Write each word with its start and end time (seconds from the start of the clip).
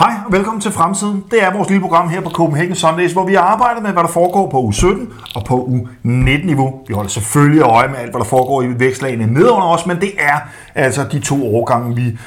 Hej 0.00 0.14
og 0.26 0.32
velkommen 0.32 0.60
til 0.60 0.72
Fremtiden. 0.72 1.24
Det 1.30 1.42
er 1.42 1.52
vores 1.52 1.68
lille 1.68 1.82
program 1.82 2.08
her 2.08 2.20
på 2.20 2.30
Copenhagen 2.30 2.74
Sundays, 2.74 3.12
hvor 3.12 3.26
vi 3.26 3.34
arbejder 3.34 3.80
med, 3.80 3.92
hvad 3.92 4.02
der 4.02 4.08
foregår 4.08 4.50
på 4.50 4.60
u 4.60 4.72
17 4.72 5.12
og 5.34 5.44
på 5.44 5.54
u 5.54 5.88
19 6.02 6.46
niveau. 6.46 6.80
Vi 6.88 6.94
holder 6.94 7.10
selvfølgelig 7.10 7.62
øje 7.62 7.88
med 7.88 7.96
alt, 7.96 8.10
hvad 8.10 8.18
der 8.18 8.24
foregår 8.24 8.62
i 8.62 8.80
vækstlagene 8.80 9.26
nedenunder 9.26 9.66
os, 9.66 9.86
men 9.86 10.00
det 10.00 10.10
er 10.18 10.38
altså 10.74 11.06
de 11.12 11.20
to 11.20 11.56
årgange, 11.56 11.96
vi 11.96 12.18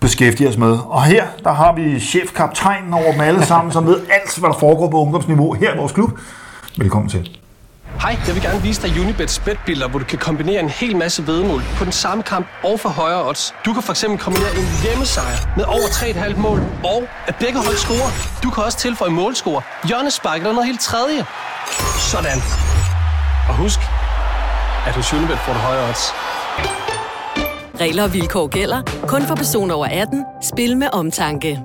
beskæftiger 0.00 0.50
os 0.50 0.58
med. 0.58 0.78
Og 0.86 1.02
her, 1.02 1.24
der 1.44 1.52
har 1.52 1.74
vi 1.74 2.00
chefkaptajnen 2.00 2.94
over 2.94 3.12
dem 3.12 3.20
alle 3.20 3.44
sammen, 3.44 3.72
som 3.72 3.86
ved 3.86 4.00
alt, 4.10 4.38
hvad 4.38 4.50
der 4.50 4.58
foregår 4.58 4.90
på 4.90 5.00
ungdomsniveau 5.00 5.52
her 5.52 5.74
i 5.74 5.76
vores 5.78 5.92
klub. 5.92 6.10
Velkommen 6.78 7.08
til. 7.08 7.37
Hej, 8.00 8.16
jeg 8.26 8.34
vil 8.34 8.42
gerne 8.42 8.62
vise 8.62 8.82
dig 8.82 9.00
Unibets 9.00 9.38
betbilder, 9.38 9.88
hvor 9.88 9.98
du 9.98 10.04
kan 10.04 10.18
kombinere 10.18 10.60
en 10.60 10.68
hel 10.68 10.96
masse 10.96 11.26
vedmål 11.26 11.62
på 11.76 11.84
den 11.84 11.92
samme 11.92 12.22
kamp 12.22 12.46
og 12.64 12.80
for 12.80 12.88
højere 12.88 13.28
odds. 13.28 13.54
Du 13.64 13.72
kan 13.72 13.82
fx 13.82 14.04
kombinere 14.18 14.50
en 14.56 14.66
hjemmesejr 14.82 15.36
med 15.56 15.64
over 15.64 15.88
3,5 16.34 16.36
mål, 16.36 16.60
og 16.84 17.02
at 17.26 17.36
begge 17.40 17.58
hold 17.58 17.76
scorer. 17.76 18.10
Du 18.42 18.50
kan 18.50 18.64
også 18.64 18.78
tilføje 18.78 19.10
målscore, 19.10 19.62
hjørnespark 19.88 20.38
eller 20.40 20.52
noget 20.52 20.66
helt 20.66 20.80
tredje. 20.80 21.26
Sådan. 21.98 22.38
Og 23.48 23.54
husk, 23.56 23.80
at 24.86 24.94
hos 24.94 25.12
Unibet 25.12 25.38
får 25.38 25.52
du 25.52 25.58
højere 25.58 25.88
odds. 25.88 26.12
Regler 27.80 28.02
og 28.02 28.12
vilkår 28.12 28.46
gælder. 28.46 28.82
Kun 29.06 29.22
for 29.22 29.34
personer 29.34 29.74
over 29.74 29.86
18. 29.86 30.24
Spil 30.42 30.76
med 30.76 30.88
omtanke. 30.92 31.60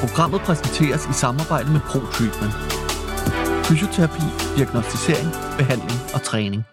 Programmet 0.00 0.40
præsenteres 0.40 1.06
i 1.10 1.12
samarbejde 1.12 1.70
med 1.70 1.80
ProTreatment. 1.80 2.73
Fysioterapi, 3.64 4.22
diagnostisering, 4.56 5.28
behandling 5.58 6.00
og 6.14 6.22
træning. 6.22 6.64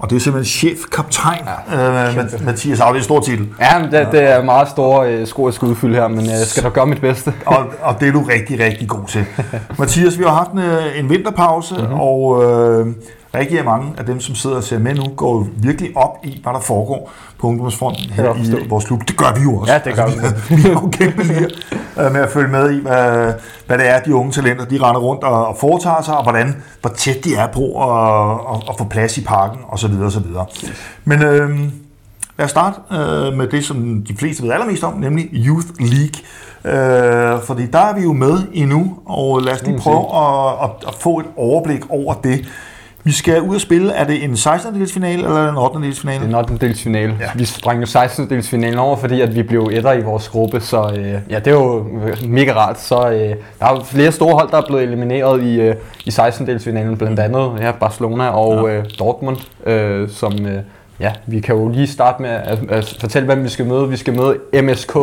Og 0.00 0.10
det 0.10 0.16
er 0.16 0.20
simpelthen 0.20 0.50
chefkaptajn, 0.50 1.44
ja, 1.70 2.08
øh, 2.08 2.44
Mathias 2.44 2.80
Audi, 2.80 3.02
stor 3.02 3.20
titel. 3.20 3.48
Ja, 3.60 3.78
men 3.78 3.92
det, 3.92 4.08
det 4.12 4.22
er 4.22 4.42
meget 4.42 4.68
store 4.68 5.12
øh, 5.12 5.26
sko, 5.26 5.46
jeg 5.46 5.54
skal 5.54 5.68
udfylde 5.68 5.94
her, 5.94 6.08
men 6.08 6.26
jeg 6.26 6.46
skal 6.46 6.62
da 6.62 6.68
gøre 6.68 6.86
mit 6.86 7.00
bedste. 7.00 7.32
og, 7.46 7.66
og 7.82 8.00
det 8.00 8.08
er 8.08 8.12
du 8.12 8.22
rigtig, 8.22 8.60
rigtig 8.60 8.88
god 8.88 9.06
til. 9.08 9.24
Mathias, 9.78 10.18
vi 10.18 10.24
har 10.24 10.30
haft 10.30 10.50
en, 10.50 10.58
øh, 10.58 10.98
en 10.98 11.10
vinterpause, 11.10 11.74
mm-hmm. 11.74 12.00
og 12.00 12.44
øh, 12.44 12.86
rigtig 13.34 13.64
mange 13.64 13.92
af 13.98 14.06
dem, 14.06 14.20
som 14.20 14.34
sidder 14.34 14.56
og 14.56 14.62
ser 14.62 14.78
med 14.78 14.94
nu, 14.94 15.04
går 15.16 15.34
jo 15.34 15.46
virkelig 15.56 15.96
op 15.96 16.16
i, 16.24 16.40
hvad 16.42 16.52
der 16.52 16.60
foregår 16.60 17.12
på 17.38 17.46
ungdomsfronten 17.46 18.10
her 18.10 18.34
i 18.34 18.68
vores 18.68 18.84
klub. 18.84 19.00
Det 19.08 19.16
gør 19.16 19.34
vi 19.36 19.42
jo 19.42 19.56
også. 19.56 19.72
Ja, 19.72 19.78
det 19.84 19.94
gør 19.94 20.04
altså, 20.04 20.34
vi. 20.48 20.56
vi 20.56 20.68
er 20.68 20.72
jo 20.72 20.88
kæmpe 20.92 21.22
lige 21.22 21.48
øh, 22.00 22.12
med 22.12 22.20
at 22.20 22.30
følge 22.30 22.48
med 22.48 22.72
i, 22.72 22.80
hvad, 22.80 23.34
hvad 23.66 23.78
det 23.78 23.88
er, 23.88 24.00
de 24.00 24.14
unge 24.14 24.32
talenter, 24.32 24.64
de 24.64 24.78
render 24.82 25.00
rundt 25.00 25.24
og, 25.24 25.46
og 25.46 25.56
foretager 25.60 26.02
sig, 26.02 26.16
og 26.16 26.22
hvordan, 26.22 26.62
hvor 26.80 26.90
tæt 26.90 27.24
de 27.24 27.34
er 27.34 27.46
på 27.46 27.62
at, 27.62 28.54
at, 28.54 28.62
at 28.68 28.74
få 28.78 28.84
plads 28.84 29.18
i 29.18 29.24
parken, 29.24 29.58
osv. 29.68 29.92
osv. 30.02 30.24
Men 31.04 31.22
øh, 31.22 31.58
lad 32.38 32.44
os 32.44 32.50
starte 32.50 32.80
øh, 32.90 33.36
med 33.38 33.48
det, 33.48 33.64
som 33.64 34.02
de 34.08 34.16
fleste 34.16 34.42
ved 34.42 34.50
allermest 34.50 34.84
om, 34.84 34.94
nemlig 34.94 35.28
Youth 35.32 35.66
League. 35.78 36.20
Øh, 36.64 37.42
fordi 37.42 37.66
der 37.66 37.78
er 37.78 37.94
vi 37.94 38.02
jo 38.02 38.12
med 38.12 38.38
endnu, 38.52 38.98
og 39.06 39.42
lad 39.42 39.52
os 39.52 39.62
lige 39.62 39.78
prøve 39.78 40.04
at, 40.16 40.64
at, 40.64 40.70
at 40.88 40.94
få 40.94 41.18
et 41.18 41.26
overblik 41.36 41.90
over 41.90 42.14
det. 42.14 42.48
Vi 43.04 43.12
skal 43.12 43.42
ud 43.42 43.54
og 43.54 43.60
spille. 43.60 43.92
Er 43.92 44.04
det 44.04 44.24
en 44.24 44.36
16. 44.36 44.74
dels 44.74 44.92
finale 44.92 45.24
eller 45.24 45.48
en 45.48 45.56
8. 45.56 45.80
dels 45.82 46.00
finale? 46.00 46.18
Det 46.18 46.34
er 46.34 46.38
en 46.38 46.50
8. 46.50 46.66
dels 46.66 46.82
finale. 46.82 47.16
Ja. 47.20 47.26
Vi 47.34 47.44
sprang 47.44 47.80
jo 47.80 47.86
16. 47.86 48.30
dels 48.30 48.48
finalen 48.48 48.78
over, 48.78 48.96
fordi 48.96 49.20
at 49.20 49.34
vi 49.34 49.42
blev 49.42 49.70
etter 49.72 49.92
i 49.92 50.02
vores 50.02 50.28
gruppe, 50.28 50.60
så 50.60 50.92
øh, 50.96 51.18
ja, 51.30 51.38
det 51.38 51.46
er 51.46 51.50
jo 51.50 51.86
mega 52.28 52.52
rart. 52.52 52.80
Så 52.80 53.10
øh, 53.10 53.34
der 53.60 53.66
er 53.66 53.84
flere 53.84 54.12
store 54.12 54.32
hold, 54.32 54.50
der 54.50 54.56
er 54.56 54.66
blevet 54.66 54.82
elimineret 54.82 55.42
i, 55.42 55.60
øh, 55.60 55.74
i 56.04 56.10
16. 56.10 56.46
dels 56.46 56.64
finalen, 56.64 56.96
blandt 56.96 57.20
andet 57.20 57.52
ja, 57.60 57.72
Barcelona 57.72 58.28
og 58.28 58.68
ja. 58.68 58.76
øh, 58.76 58.84
Dortmund, 58.98 59.36
øh, 59.66 60.08
som 60.08 60.46
øh, 60.46 60.58
ja, 61.00 61.12
vi 61.26 61.40
kan 61.40 61.54
jo 61.54 61.68
lige 61.68 61.86
starte 61.86 62.22
med 62.22 62.30
at, 62.30 62.58
at 62.68 62.96
fortælle, 63.00 63.26
hvem 63.26 63.44
vi 63.44 63.48
skal 63.48 63.66
møde. 63.66 63.88
Vi 63.88 63.96
skal 63.96 64.14
møde 64.16 64.62
MSK 64.62 64.96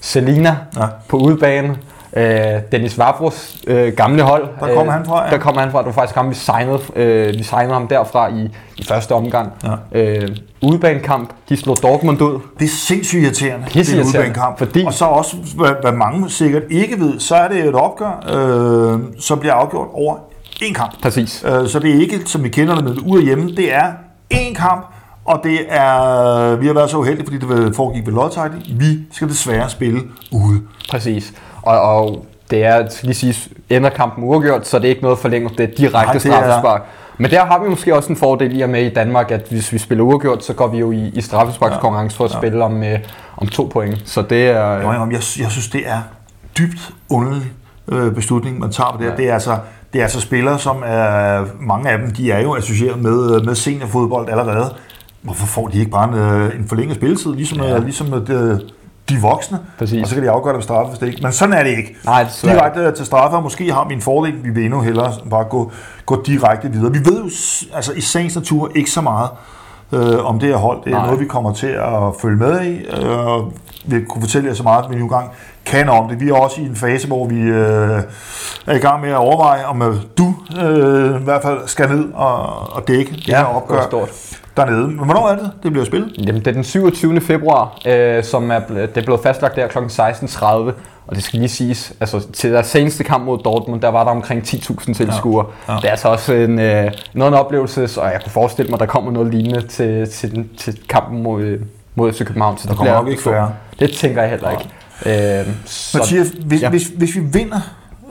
Selina 0.00 0.56
ja. 0.76 0.86
på 1.08 1.16
udebane. 1.16 1.76
Øh, 2.18 2.60
Dennis 2.72 2.98
Vavros 2.98 3.56
øh, 3.66 3.92
gamle 3.92 4.22
hold. 4.22 4.48
Der 4.60 4.74
kom 4.74 4.86
øh, 4.86 4.92
han 4.92 5.04
fra, 5.04 5.24
ja. 5.24 5.30
Der 5.30 5.38
kom 5.38 5.56
han 5.56 5.70
fra. 5.70 5.78
Det 5.78 5.86
var 5.86 5.92
faktisk 5.92 6.16
ham, 6.16 6.30
vi 6.30 6.34
signede, 6.34 6.78
øh, 6.96 7.34
vi 7.38 7.42
signede 7.42 7.72
ham 7.72 7.88
derfra 7.88 8.28
i, 8.28 8.50
i 8.76 8.84
første 8.84 9.12
omgang. 9.12 9.52
Ja. 9.64 10.00
Øh, 10.00 10.28
udebanekamp, 10.62 11.30
de 11.48 11.56
slog 11.56 11.76
Dortmund 11.82 12.22
ud. 12.22 12.40
Det 12.58 12.64
er 12.64 12.68
sindssygt 12.68 13.22
irriterende, 13.22 13.66
det 13.74 13.94
er 13.94 14.04
udebanekamp. 14.04 14.58
Fordi... 14.58 14.84
Og 14.86 14.92
så 14.94 15.04
også, 15.04 15.36
hvad, 15.56 15.72
hvad 15.82 15.92
mange 15.92 16.30
sikkert 16.30 16.62
ikke 16.70 17.00
ved, 17.00 17.20
så 17.20 17.34
er 17.34 17.48
det 17.48 17.64
et 17.64 17.74
opgør, 17.74 18.24
øh, 18.34 19.00
som 19.18 19.38
bliver 19.38 19.54
afgjort 19.54 19.88
over 19.92 20.16
én 20.62 20.72
kamp. 20.72 21.02
Præcis. 21.02 21.44
Øh, 21.46 21.68
så 21.68 21.78
det 21.78 21.96
er 21.96 22.00
ikke, 22.00 22.20
som 22.26 22.44
vi 22.44 22.48
kender 22.48 22.74
det 22.74 22.84
med 22.84 22.96
ude 23.06 23.22
hjemme, 23.22 23.50
det 23.56 23.74
er 23.74 23.92
én 24.34 24.54
kamp, 24.54 24.86
og 25.24 25.40
det 25.44 25.58
er, 25.68 26.56
vi 26.56 26.66
har 26.66 26.74
været 26.74 26.90
så 26.90 26.96
uheldige, 26.96 27.26
fordi 27.26 27.38
det 27.38 27.76
foregik 27.76 28.06
ved 28.06 28.12
Lodtide. 28.12 28.62
Vi 28.78 28.98
skal 29.12 29.28
desværre 29.28 29.70
spille 29.70 30.00
ude. 30.32 30.60
Præcis. 30.90 31.32
Og, 31.68 31.80
og 31.80 32.26
det 32.50 32.64
er, 32.64 32.88
lige 33.02 33.14
sige, 33.14 33.34
ender 33.70 33.90
kampen 33.90 34.24
uafgjort, 34.24 34.66
så 34.66 34.78
det 34.78 34.84
er 34.84 34.88
ikke 34.88 35.02
noget 35.02 35.18
forlænget, 35.18 35.58
det 35.58 35.70
er 35.70 35.76
direkte 35.76 36.20
straffespark. 36.20 36.82
Men 37.18 37.30
der 37.30 37.44
har 37.44 37.62
vi 37.62 37.68
måske 37.68 37.94
også 37.94 38.08
en 38.08 38.16
fordel 38.16 38.58
i 38.58 38.60
og 38.60 38.70
med 38.70 38.82
i 38.82 38.94
Danmark, 38.94 39.30
at 39.30 39.46
hvis 39.50 39.72
vi 39.72 39.78
spiller 39.78 40.04
uafgjort, 40.04 40.44
så 40.44 40.52
går 40.52 40.66
vi 40.66 40.78
jo 40.78 40.90
i, 40.90 41.08
i 41.14 41.20
straffesparkskonkurrence 41.20 42.16
for 42.16 42.24
at 42.24 42.32
ja. 42.32 42.38
spille 42.38 42.64
om, 42.64 42.82
øh, 42.82 42.98
om 43.36 43.48
to 43.48 43.70
point. 43.72 44.02
Så 44.04 44.22
det 44.22 44.48
er... 44.48 44.82
Jo, 44.82 44.92
jeg, 44.92 45.10
jeg 45.12 45.50
synes, 45.50 45.68
det 45.68 45.80
er 45.84 46.00
dybt 46.58 46.92
underlig 47.10 47.52
øh, 47.88 48.14
beslutning, 48.14 48.58
man 48.58 48.72
tager 48.72 48.92
på 48.92 48.98
det 49.02 49.10
ja. 49.10 49.16
Det 49.16 49.28
er 49.28 49.34
altså, 49.34 49.58
det 49.92 49.98
er 49.98 50.02
altså 50.02 50.20
spillere, 50.20 50.58
som 50.58 50.82
er, 50.86 51.44
mange 51.60 51.90
af 51.90 51.98
dem, 51.98 52.10
de 52.10 52.32
er 52.32 52.40
jo 52.40 52.54
associeret 52.56 52.98
med, 52.98 53.42
med 53.42 53.54
seniorfodbold 53.54 54.28
allerede. 54.30 54.74
Hvorfor 55.22 55.46
får 55.46 55.68
de 55.68 55.78
ikke 55.78 55.90
bare 55.90 56.08
en, 56.08 56.14
øh, 56.14 56.60
en 56.60 56.68
forlænget 56.68 56.96
spilletid, 56.96 57.34
ligesom, 57.34 57.60
ja. 57.60 57.78
ligesom 57.78 58.24
det, 58.24 58.62
de 59.08 59.20
voksne, 59.20 59.58
Præcis. 59.78 60.02
og 60.02 60.08
så 60.08 60.14
kan 60.14 60.24
de 60.24 60.30
afgøre 60.30 60.52
det 60.52 60.58
med 60.58 60.62
straffe, 60.62 60.88
hvis 60.90 60.98
det 60.98 61.06
ikke. 61.06 61.18
Men 61.22 61.32
sådan 61.32 61.54
er 61.54 61.62
det 61.62 61.70
ikke. 61.70 61.96
Nej, 62.04 62.22
det 62.22 62.44
er 62.44 62.52
direkte 62.52 62.92
til 62.92 63.06
straffe, 63.06 63.36
og 63.36 63.42
måske 63.42 63.72
har 63.72 63.88
vi 63.88 63.94
en 63.94 64.00
fordel, 64.02 64.44
vi 64.44 64.50
vil 64.50 64.64
endnu 64.64 64.80
hellere 64.80 65.12
bare 65.30 65.44
gå, 65.44 65.72
gå 66.06 66.22
direkte 66.26 66.72
videre. 66.72 66.92
Vi 66.92 66.98
ved 66.98 67.18
jo 67.18 67.30
altså, 67.74 67.92
i 67.96 68.00
sagens 68.00 68.34
natur 68.36 68.70
ikke 68.74 68.90
så 68.90 69.00
meget 69.00 69.28
øh, 69.92 70.24
om 70.24 70.38
det 70.38 70.48
her 70.48 70.56
hold. 70.56 70.78
Det 70.84 70.92
er 70.92 70.96
Nej. 70.96 71.06
noget, 71.06 71.20
vi 71.20 71.24
kommer 71.26 71.52
til 71.52 71.66
at 71.66 72.02
følge 72.20 72.36
med 72.36 72.60
i, 72.64 72.76
øh, 72.76 73.52
og 73.84 73.92
vi 73.92 74.04
kunne 74.04 74.22
fortælle 74.22 74.48
jer 74.48 74.54
så 74.54 74.62
meget, 74.62 74.84
at 74.84 74.90
vi 74.90 74.96
nu 74.96 75.02
engang 75.02 75.30
kan 75.64 75.88
om 75.88 76.08
det. 76.08 76.20
Vi 76.20 76.28
er 76.28 76.34
også 76.34 76.60
i 76.60 76.64
en 76.64 76.76
fase, 76.76 77.06
hvor 77.06 77.26
vi 77.26 77.40
øh, 77.40 78.02
er 78.66 78.74
i 78.74 78.78
gang 78.78 79.00
med 79.00 79.10
at 79.10 79.16
overveje, 79.16 79.64
om 79.64 79.82
øh, 79.82 79.94
du 80.18 80.34
øh, 80.62 81.20
i 81.20 81.24
hvert 81.24 81.42
fald 81.42 81.58
skal 81.66 81.88
ned 81.88 82.12
og, 82.14 82.72
og 82.72 82.88
dække 82.88 83.10
det 83.10 83.28
ja, 83.28 83.38
her 83.38 83.44
opgør. 83.44 83.82
Stort 83.82 84.38
dernede. 84.58 84.88
Men 84.88 85.04
hvornår 85.04 85.28
er 85.28 85.36
det, 85.36 85.50
det 85.62 85.72
bliver 85.72 85.84
spillet? 85.84 86.12
Jamen, 86.18 86.34
det 86.34 86.46
er 86.46 86.52
den 86.52 86.64
27. 86.64 87.20
februar, 87.20 87.78
øh, 87.86 88.24
som 88.24 88.50
er, 88.50 88.58
det 88.68 88.96
er 88.96 89.04
blevet 89.04 89.20
fastlagt 89.22 89.56
der 89.56 89.68
kl. 89.68 89.78
16.30. 89.78 90.46
Og 91.06 91.16
det 91.16 91.22
skal 91.22 91.38
lige 91.38 91.48
siges, 91.48 91.92
altså 92.00 92.32
til 92.32 92.52
deres 92.52 92.66
seneste 92.66 93.04
kamp 93.04 93.24
mod 93.24 93.38
Dortmund, 93.38 93.80
der 93.80 93.88
var 93.88 94.04
der 94.04 94.10
omkring 94.10 94.42
10.000 94.42 94.94
tilskuere. 94.94 95.46
Ja, 95.68 95.72
ja. 95.72 95.78
Det 95.78 95.86
er 95.86 95.90
altså 95.90 96.08
også 96.08 96.32
en, 96.32 96.58
øh, 96.58 96.92
noget 97.14 97.32
en 97.32 97.38
oplevelse, 97.38 98.00
og 98.00 98.12
jeg 98.12 98.20
kunne 98.22 98.32
forestille 98.32 98.70
mig, 98.70 98.80
der 98.80 98.86
kommer 98.86 99.10
noget 99.10 99.34
lignende 99.34 99.66
til, 99.66 100.10
til, 100.10 100.48
til 100.58 100.78
kampen 100.88 101.22
mod, 101.22 101.58
mod 101.98 102.12
FC 102.12 102.24
København. 102.24 102.58
Så 102.58 102.68
der 102.68 102.74
kommer 102.74 102.94
nok 102.94 103.08
ikke 103.08 103.22
færre. 103.22 103.52
Det 103.80 103.92
tænker 103.92 104.22
jeg 104.22 104.30
heller 104.30 104.50
ikke. 104.50 104.68
Ja. 105.06 105.40
Øh, 105.40 105.46
så, 105.64 105.98
Mathias, 105.98 106.28
hvis, 106.46 106.62
ja. 106.62 106.70
hvis, 106.70 106.90
hvis 106.96 107.16
vi 107.16 107.20
vinder 107.20 107.60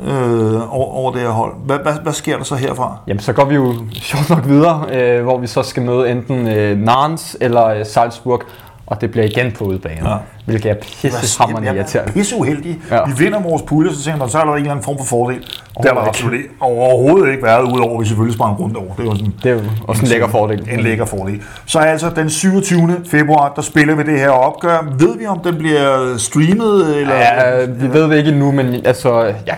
øh, 0.01 0.75
over, 0.75 0.93
over 0.93 1.11
det 1.11 1.21
her 1.21 1.29
hold. 1.29 1.53
Hvad, 1.65 1.79
hvad, 1.79 1.93
hvad 2.03 2.13
sker 2.13 2.37
der 2.37 2.43
så 2.43 2.55
herfra? 2.55 2.97
Jamen, 3.07 3.19
så 3.19 3.33
går 3.33 3.45
vi 3.45 3.55
jo 3.55 3.73
sjovt 4.11 4.29
nok 4.29 4.47
videre, 4.47 4.85
øh, 4.91 5.23
hvor 5.23 5.37
vi 5.37 5.47
så 5.47 5.63
skal 5.63 5.83
møde 5.83 6.11
enten 6.11 6.47
øh, 6.47 6.77
Nantes 6.77 7.37
eller 7.41 7.65
øh, 7.65 7.85
Salzburg, 7.85 8.41
og 8.87 9.01
det 9.01 9.11
bliver 9.11 9.25
igen 9.25 9.51
på 9.51 9.63
udebane. 9.63 10.09
Ja 10.09 10.17
hvilket 10.47 10.71
er 10.71 10.75
pissehammerende 10.75 11.75
irriterende. 11.75 12.13
Pisse 12.13 12.35
uheldige. 12.35 12.79
Ja. 12.91 12.99
Vi 13.05 13.11
vinder 13.17 13.39
vores 13.39 13.61
pulje, 13.61 13.93
så 13.93 14.03
tænker 14.03 14.19
man, 14.19 14.29
så 14.29 14.39
er 14.39 14.43
der 14.43 14.51
en 14.51 14.57
eller 14.57 14.71
anden 14.71 14.83
form 14.83 14.97
for 14.97 15.05
fordel. 15.05 15.39
Der 15.83 15.93
har 15.93 16.03
der 16.03 16.29
det 16.29 16.41
overhovedet 16.59 17.31
ikke 17.31 17.43
været, 17.43 17.63
udover 17.63 17.93
at 17.93 18.01
vi 18.01 18.07
selvfølgelig 18.07 18.35
sprang 18.35 18.59
rundt 18.59 18.77
over. 18.77 18.93
Det 18.95 18.99
er 18.99 19.05
jo, 19.05 19.15
sådan, 19.15 19.33
det 19.43 19.51
er 19.51 19.55
jo 19.55 19.61
også 19.87 20.01
en 20.01 20.07
lækker 20.07 20.27
fordel. 20.27 20.69
En 20.71 20.79
lækker 20.79 21.05
fordel. 21.05 21.41
Så 21.65 21.79
altså 21.79 22.09
den 22.15 22.29
27. 22.29 23.01
februar, 23.11 23.53
der 23.55 23.61
spiller 23.61 23.95
vi 23.95 24.03
det 24.03 24.19
her 24.19 24.29
opgør. 24.29 24.93
Ved 24.99 25.17
vi, 25.17 25.25
om 25.25 25.39
den 25.39 25.57
bliver 25.57 26.17
streamet? 26.17 26.97
Eller? 26.97 27.15
Ja, 27.15 27.65
vi 27.65 27.93
ved 27.93 28.03
det 28.09 28.17
ikke 28.17 28.29
endnu, 28.29 28.51
men 28.51 28.85
altså, 28.85 29.23
ja, 29.23 29.55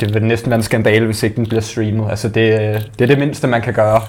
det 0.00 0.14
vil 0.14 0.24
næsten 0.24 0.50
være 0.50 0.58
en 0.58 0.62
skandale, 0.62 1.06
hvis 1.06 1.22
ikke 1.22 1.36
den 1.36 1.46
bliver 1.46 1.62
streamet. 1.62 2.10
Altså, 2.10 2.28
det, 2.28 2.44
det 2.98 3.04
er 3.04 3.06
det 3.06 3.18
mindste, 3.18 3.46
man 3.46 3.62
kan 3.62 3.74
gøre. 3.74 4.00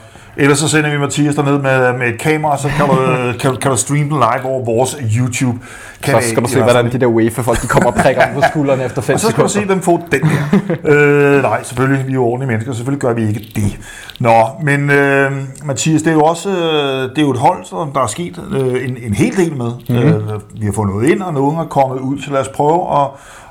Ellers 0.42 0.60
så 0.60 0.68
sender 0.68 0.92
vi 0.92 0.98
Mathias 0.98 1.36
derned 1.36 1.58
med, 1.58 1.98
med 1.98 2.08
et 2.08 2.20
kamera, 2.20 2.58
så 2.58 2.68
kan 2.68 2.86
du, 2.86 2.96
kan, 3.42 3.56
kan 3.56 3.72
du 3.72 3.78
streame 3.78 4.10
den 4.10 4.18
live 4.18 4.46
over 4.46 4.66
vores 4.66 4.98
YouTube 5.18 5.60
kanal. 6.04 6.24
Så 6.24 6.30
skal 6.30 6.44
du 6.44 6.50
se, 6.50 6.62
hvordan 6.62 6.92
de 6.92 7.00
der 7.00 7.06
UEFA-folk 7.06 7.62
de 7.62 7.68
kommer 7.68 7.92
og 7.92 7.96
prikker 7.96 8.22
på 8.36 8.42
skuldrene 8.50 8.84
efter 8.86 9.02
5 9.02 9.18
sekunder. 9.18 9.44
Og 9.44 9.50
så 9.50 9.54
skal 9.54 9.66
sekunder. 9.66 9.78
du 9.78 9.84
se 9.84 9.96
dem 9.96 10.02
få 10.02 10.02
den 10.12 10.28
her. 10.28 11.36
øh, 11.36 11.42
nej, 11.42 11.64
selvfølgelig, 11.64 12.08
vi 12.08 12.14
er 12.14 12.20
ordentlige 12.20 12.48
mennesker, 12.48 12.74
selvfølgelig 12.74 13.02
gør 13.02 13.14
vi 13.14 13.28
ikke 13.28 13.52
det. 13.56 13.80
Nå, 14.20 14.48
men 14.64 14.90
øh, 14.90 15.32
Mathias, 15.64 16.02
det 16.02 16.10
er 16.10 16.14
jo 16.14 16.24
også 16.24 16.50
øh, 16.50 17.10
det 17.10 17.18
er 17.18 17.22
jo 17.22 17.32
et 17.32 17.40
hold, 17.40 17.66
som 17.66 17.92
der 17.92 18.02
er 18.02 18.08
sket 18.08 18.42
øh, 18.52 18.90
en, 18.90 18.98
en 19.04 19.14
hel 19.14 19.38
del 19.38 19.56
med. 19.58 19.72
Mm-hmm. 19.90 20.30
Øh, 20.30 20.62
vi 20.62 20.66
har 20.66 20.74
fået 20.74 20.90
noget 20.90 21.10
ind, 21.10 21.22
og 21.22 21.34
nogen 21.34 21.58
er 21.60 21.66
kommet 21.66 22.00
ud, 22.00 22.22
så 22.22 22.32
lad 22.32 22.40
os 22.40 22.48
prøve 22.48 23.02
at, 23.02 23.08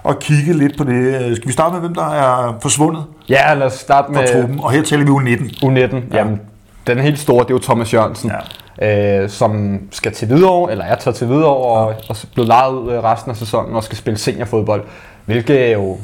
at 0.09 0.19
kigge 0.19 0.53
lidt 0.53 0.79
på 0.79 0.85
det. 0.85 1.37
Skal 1.37 1.49
vi 1.49 1.53
starte 1.53 1.73
med, 1.73 1.81
hvem 1.81 1.95
der 1.95 2.11
er 2.11 2.59
forsvundet? 2.63 3.05
Ja, 3.29 3.55
lad 3.55 3.67
os 3.67 3.73
starte 3.73 4.13
med... 4.13 4.33
Truppen, 4.33 4.61
og 4.63 4.71
her 4.71 4.83
tæller 4.83 5.07
vi 5.07 5.35
U19. 5.35 5.65
U19, 5.65 5.97
ja. 6.13 6.19
jamen 6.19 6.41
den 6.87 6.99
helt 6.99 7.19
store, 7.19 7.45
det 7.45 7.51
er 7.51 7.55
jo 7.55 7.59
Thomas 7.59 7.95
Jørgensen. 7.95 8.31
øh, 8.83 9.29
som 9.29 9.81
skal 9.91 10.13
til 10.13 10.29
Hvidovre, 10.29 10.71
eller 10.71 10.85
er 10.85 10.95
taget 10.95 11.17
til 11.17 11.27
Hvidovre, 11.27 11.87
og, 11.87 11.95
og 12.09 12.17
blevet 12.35 12.49
lejet 12.49 12.73
ud 12.73 12.93
øh, 12.93 13.05
resten 13.05 13.31
af 13.31 13.37
sæsonen 13.37 13.77
og 13.77 13.85
skal 13.85 13.99
spille 13.99 14.19
seniorfodbold. 14.19 14.83
Hvilket 15.25 15.73
jo, 15.73 15.99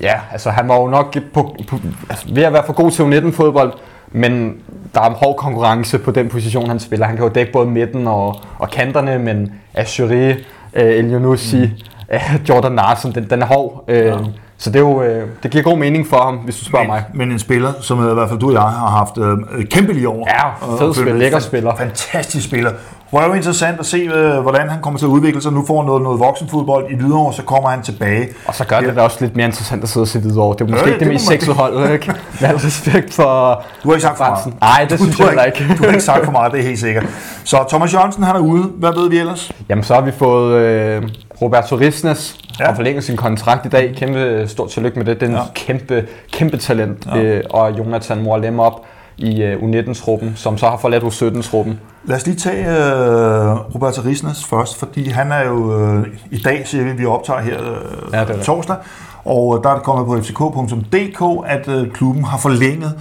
ja, 0.00 0.14
altså 0.32 0.50
han 0.50 0.68
var 0.68 0.80
jo 0.80 0.86
nok 0.86 1.16
på, 1.34 1.56
på, 1.68 1.78
altså, 2.10 2.26
ved 2.34 2.42
at 2.42 2.52
være 2.52 2.62
for 2.66 2.72
god 2.72 2.90
til 2.90 3.02
U19-fodbold, 3.02 3.72
men 4.10 4.56
der 4.94 5.00
er 5.00 5.06
en 5.06 5.16
hård 5.16 5.36
konkurrence 5.36 5.98
på 5.98 6.10
den 6.10 6.28
position, 6.28 6.68
han 6.68 6.80
spiller. 6.80 7.06
Han 7.06 7.16
kan 7.16 7.24
jo 7.24 7.32
dække 7.32 7.52
både 7.52 7.66
midten 7.66 8.06
og, 8.06 8.40
og 8.58 8.70
kanterne, 8.70 9.18
men 9.18 9.52
Ashuri, 9.74 10.30
øh, 10.30 10.36
El 10.74 11.14
Yunusi, 11.14 11.56
mm. 11.56 12.14
øh, 12.14 12.48
Jordan 12.48 12.76
Larsen, 12.76 13.14
den, 13.14 13.30
den 13.30 13.42
er 13.42 13.46
hård. 13.46 13.84
Øh, 13.88 14.06
ja. 14.06 14.16
Så 14.64 14.70
det, 14.70 14.76
er 14.76 14.80
jo, 14.80 15.02
øh, 15.02 15.26
det 15.42 15.50
giver 15.50 15.64
god 15.64 15.78
mening 15.78 16.06
for 16.06 16.16
ham, 16.16 16.34
hvis 16.36 16.56
du 16.58 16.64
spørger 16.64 16.84
men, 16.84 16.90
mig. 16.92 17.04
Men 17.14 17.32
en 17.32 17.38
spiller, 17.38 17.72
som 17.80 18.10
i 18.10 18.14
hvert 18.14 18.28
fald 18.28 18.40
du 18.40 18.46
og 18.46 18.52
jeg 18.52 18.60
har 18.60 18.86
haft 18.90 19.18
øh, 19.18 19.64
kæmpe 19.66 19.92
lige 19.92 20.08
over. 20.08 20.26
Ja, 20.28 20.76
fed 20.86 20.94
spiller, 20.94 21.14
lækker 21.14 21.38
spiller. 21.38 21.76
Fantastisk 21.76 22.46
spiller. 22.46 22.70
Røv 23.12 23.34
interessant 23.36 23.80
at 23.80 23.86
se, 23.86 23.96
øh, 23.96 24.38
hvordan 24.40 24.68
han 24.68 24.82
kommer 24.82 24.98
til 24.98 25.06
at 25.06 25.10
udvikle 25.10 25.42
sig. 25.42 25.52
Nu 25.52 25.64
får 25.66 25.76
han 25.80 25.86
noget, 25.86 26.02
noget 26.02 26.20
voksenfodbold 26.20 26.90
i 26.90 26.94
Hvidovre, 26.96 27.32
så 27.32 27.42
kommer 27.42 27.68
han 27.68 27.82
tilbage. 27.82 28.28
Og 28.46 28.54
så 28.54 28.64
gør 28.66 28.80
det 28.80 28.86
Ja. 28.88 28.94
da 28.94 29.00
også 29.00 29.16
lidt 29.20 29.36
mere 29.36 29.46
interessant 29.46 29.82
at 29.82 29.88
sidde 29.88 30.04
og 30.04 30.08
se 30.08 30.18
Hvidovre. 30.18 30.54
Det 30.58 30.60
er 30.60 30.64
måske 30.70 30.86
ikke 30.86 30.92
det 30.98 31.00
det 31.06 31.08
mest 31.14 31.26
sexede 31.26 31.56
hold, 31.56 31.92
ikke? 31.92 32.06
Med 32.40 32.48
al 32.48 32.56
respekt 32.56 33.14
for 33.14 33.62
Du 33.82 33.88
har 33.88 33.94
ikke 33.94 34.02
sagt 34.02 34.16
for 34.16 34.24
meget. 34.24 34.60
Nej, 34.60 34.86
det 34.90 34.98
Du- 34.98 35.02
synes 35.04 35.16
du 35.16 35.24
jeg 35.24 35.46
ikke. 35.46 35.74
Du 35.78 35.82
har 35.82 35.90
ikke 35.90 36.00
sagt 36.00 36.24
for 36.28 36.32
meget, 36.32 36.52
det 36.52 36.60
er 36.60 36.64
helt 36.64 36.78
sikkert. 36.80 37.06
Så 37.44 37.64
Thomas 37.68 37.94
Jørgensen, 37.94 38.22
han 38.24 38.36
er 38.36 38.40
ude. 38.40 38.62
Hvad 38.62 38.90
ved 38.96 39.10
vi 39.10 39.18
ellers? 39.18 39.52
Jamen, 39.68 39.84
så 39.84 39.94
har 39.94 40.00
vi 40.00 40.10
fået 40.18 40.54
øh, 40.54 41.02
Roberto 41.42 41.76
Risnes, 41.76 42.36
Ja. 42.60 42.64
har 42.64 42.74
forlænget 42.74 43.04
sin 43.04 43.16
kontrakt 43.16 43.66
i 43.66 43.68
dag. 43.68 43.94
Kæmpe 43.96 44.44
stort 44.48 44.70
tillykke 44.70 44.98
med 44.98 45.06
det. 45.06 45.20
Det 45.20 45.26
er 45.26 45.30
en 45.30 45.36
Ja. 45.36 45.42
kæmpe, 45.54 46.06
kæmpe 46.32 46.56
talent. 46.56 47.06
Ja. 47.06 47.20
Øh, 47.22 47.42
og 47.50 47.78
Jonathan 47.78 48.22
Morlem 48.22 48.60
op 48.60 48.80
i 49.16 49.42
øh, 49.42 49.62
U19-truppen, 49.62 50.32
som 50.36 50.58
så 50.58 50.66
har 50.68 50.76
forladt 50.76 51.04
U17-truppen. 51.04 51.80
Lad 52.04 52.16
os 52.16 52.26
lige 52.26 52.36
tage 52.36 52.66
øh, 52.66 53.74
Roberto 53.74 54.02
Risnes 54.04 54.44
først, 54.44 54.78
fordi 54.78 55.08
han 55.08 55.32
er 55.32 55.44
jo 55.44 55.80
øh, 55.80 56.06
i 56.30 56.38
dag, 56.38 56.62
siger 56.68 56.84
vi, 56.84 56.92
vi 56.92 57.06
optager 57.06 57.40
her 57.40 57.60
øh, 57.62 57.76
Ja, 58.12 58.20
det 58.20 58.28
det. 58.28 58.40
torsdag, 58.42 58.76
og 59.24 59.60
der 59.64 59.70
er 59.70 59.74
det 59.74 59.82
kommet 59.82 60.06
på 60.06 60.22
fck.dk, 60.22 61.46
at 61.46 61.68
øh, 61.68 61.90
klubben 61.90 62.24
har 62.24 62.38
forlænget 62.38 62.94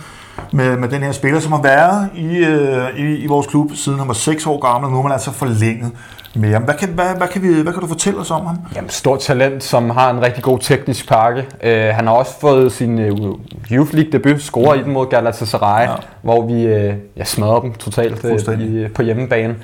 med, 0.52 0.78
med 0.78 0.90
den 0.90 1.02
her 1.04 1.12
spiller, 1.12 1.40
som 1.40 1.52
har 1.52 1.62
været 1.62 2.10
i, 2.16 2.38
øh, 2.38 2.90
i, 2.98 3.16
i 3.18 3.28
vores 3.28 3.48
klub 3.48 3.72
siden 3.76 4.00
han 4.00 4.08
var 4.08 4.14
6 4.14 4.48
år 4.48 4.60
gammel, 4.60 4.86
og 4.86 4.92
nu 4.92 4.96
har 4.98 5.04
man 5.04 5.12
altså 5.12 5.32
forlænget 5.32 5.92
ham. 6.36 6.64
Hvad 6.64 6.74
kan, 6.74 6.90
hvad, 6.90 7.06
hvad, 7.18 7.28
kan 7.28 7.42
vi, 7.42 7.62
hvad 7.62 7.74
kan 7.74 7.82
du 7.82 7.88
fortælle 7.88 8.20
os 8.20 8.32
om 8.32 8.46
ham? 8.46 8.58
Jamen, 8.76 8.90
stort 8.90 9.20
talent, 9.20 9.64
som 9.64 9.90
har 9.90 10.10
en 10.12 10.22
rigtig 10.22 10.44
god 10.44 10.60
teknisk 10.60 11.08
pakke. 11.10 11.46
Øh, 11.64 11.86
han 11.96 12.08
har 12.08 12.14
også 12.14 12.40
fået 12.40 12.72
sin 12.72 13.00
øh, 13.00 13.12
Youth 13.72 13.94
League 13.94 14.12
debut, 14.12 14.42
scorer 14.42 14.74
i 14.76 14.84
den 14.84 14.92
mod 14.94 15.10
Galatasaray, 15.10 15.88
Ja. 15.88 15.94
hvor 16.22 16.46
vi 16.48 16.64
øh, 16.64 16.94
ja, 17.18 17.24
smadrer 17.24 17.60
dem 17.62 17.74
totalt 17.74 18.20
Fuldstændig. 18.20 18.86
i, 18.86 18.88
på 18.88 19.02
hjemmebane. 19.02 19.56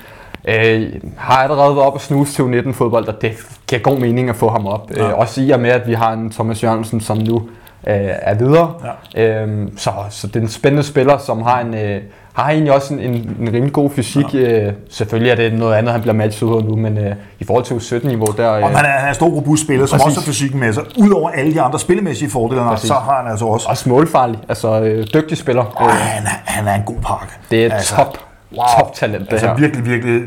Øh, 0.47 0.93
har 1.17 1.37
allerede 1.43 1.75
været 1.75 1.87
op 1.87 1.93
og 1.93 2.01
snuse 2.01 2.33
til 2.33 2.41
U19-fodbold, 2.43 3.07
og 3.07 3.21
det 3.21 3.31
giver 3.67 3.81
god 3.81 3.99
mening 3.99 4.29
at 4.29 4.35
få 4.35 4.49
ham 4.49 4.65
op. 4.67 4.91
Ja. 4.95 5.07
Øh, 5.09 5.17
også 5.17 5.41
i 5.41 5.49
og 5.49 5.59
med, 5.59 5.69
at 5.69 5.87
vi 5.87 5.93
har 5.93 6.13
en 6.13 6.31
Thomas 6.31 6.63
Jørgensen, 6.63 7.01
som 7.01 7.17
nu 7.17 7.41
er 7.83 8.33
videre. 8.33 8.73
Ja. 9.15 9.45
Øh, 9.45 9.67
så, 9.77 9.91
så 10.09 10.27
det 10.27 10.35
er 10.35 10.39
en 10.39 10.47
spændende 10.49 10.83
spiller, 10.83 11.17
som 11.17 11.41
har 11.41 11.59
en... 11.59 11.73
Øh, 11.73 12.01
har 12.33 12.51
egentlig 12.51 12.73
også 12.73 12.93
en, 12.93 12.99
en, 12.99 13.37
en 13.39 13.53
rimelig 13.53 13.73
god 13.73 13.89
fysik. 13.89 14.33
Ja. 14.33 14.39
Øh, 14.39 14.73
selvfølgelig 14.89 15.31
er 15.31 15.35
det 15.35 15.53
noget 15.53 15.75
andet, 15.75 15.91
han 15.91 16.01
bliver 16.01 16.13
matchet 16.13 16.47
ud 16.47 16.63
nu, 16.63 16.75
men 16.75 16.97
øh, 16.97 17.15
i 17.39 17.43
forhold 17.43 17.63
til 17.63 17.73
U17-niveau, 17.73 18.25
der... 18.37 18.53
Øh, 18.53 18.63
Om 18.63 18.75
han 18.75 18.85
er, 18.85 18.89
han 18.89 19.05
er 19.05 19.09
en 19.09 19.15
stor 19.15 19.27
robust 19.27 19.63
spiller, 19.63 19.85
som 19.85 19.99
Præcis. 19.99 20.17
også 20.17 20.19
har 20.19 20.25
fysikken 20.25 20.59
med 20.59 20.73
sig. 20.73 20.83
Udover 20.97 21.29
alle 21.29 21.53
de 21.53 21.61
andre 21.61 21.79
spillemæssige 21.79 22.29
fordele, 22.31 22.61
Præcis. 22.61 22.87
så 22.87 22.93
har 22.93 23.21
han 23.21 23.31
altså 23.31 23.45
også... 23.45 23.67
Også 23.69 23.89
målfarlig, 23.89 24.39
altså 24.49 24.81
øh, 24.81 25.07
dygtig 25.13 25.37
spiller. 25.37 25.63
Øh, 25.81 25.87
han, 25.87 26.23
er, 26.23 26.29
han 26.45 26.67
er 26.67 26.75
en 26.75 26.83
god 26.85 26.95
pakke. 26.95 27.33
det 27.51 27.65
er 27.65 27.73
altså, 27.73 27.95
top, 27.95 28.17
wow. 28.57 28.65
top 28.79 28.93
talent, 28.93 29.25
det 29.25 29.31
Altså 29.31 29.47
her. 29.47 29.55
virkelig, 29.55 29.85
virkelig 29.85 30.21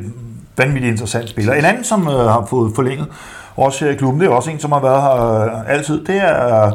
vanvittigt 0.57 0.91
interessant 0.91 1.29
spiller. 1.29 1.55
En 1.55 1.65
anden, 1.65 1.85
som 1.85 2.09
øh, 2.09 2.15
har 2.15 2.47
fået 2.51 2.73
forlænget, 2.75 3.07
også 3.57 3.85
her 3.85 3.93
i 3.93 3.95
klubben, 3.95 4.21
det 4.21 4.29
er 4.29 4.33
også 4.33 4.51
en, 4.51 4.59
som 4.61 4.73
har 4.73 4.81
været 4.81 5.03
her 5.03 5.41
øh, 5.45 5.75
altid, 5.75 6.05
det 6.05 6.17
er 6.17 6.67
øh, 6.67 6.73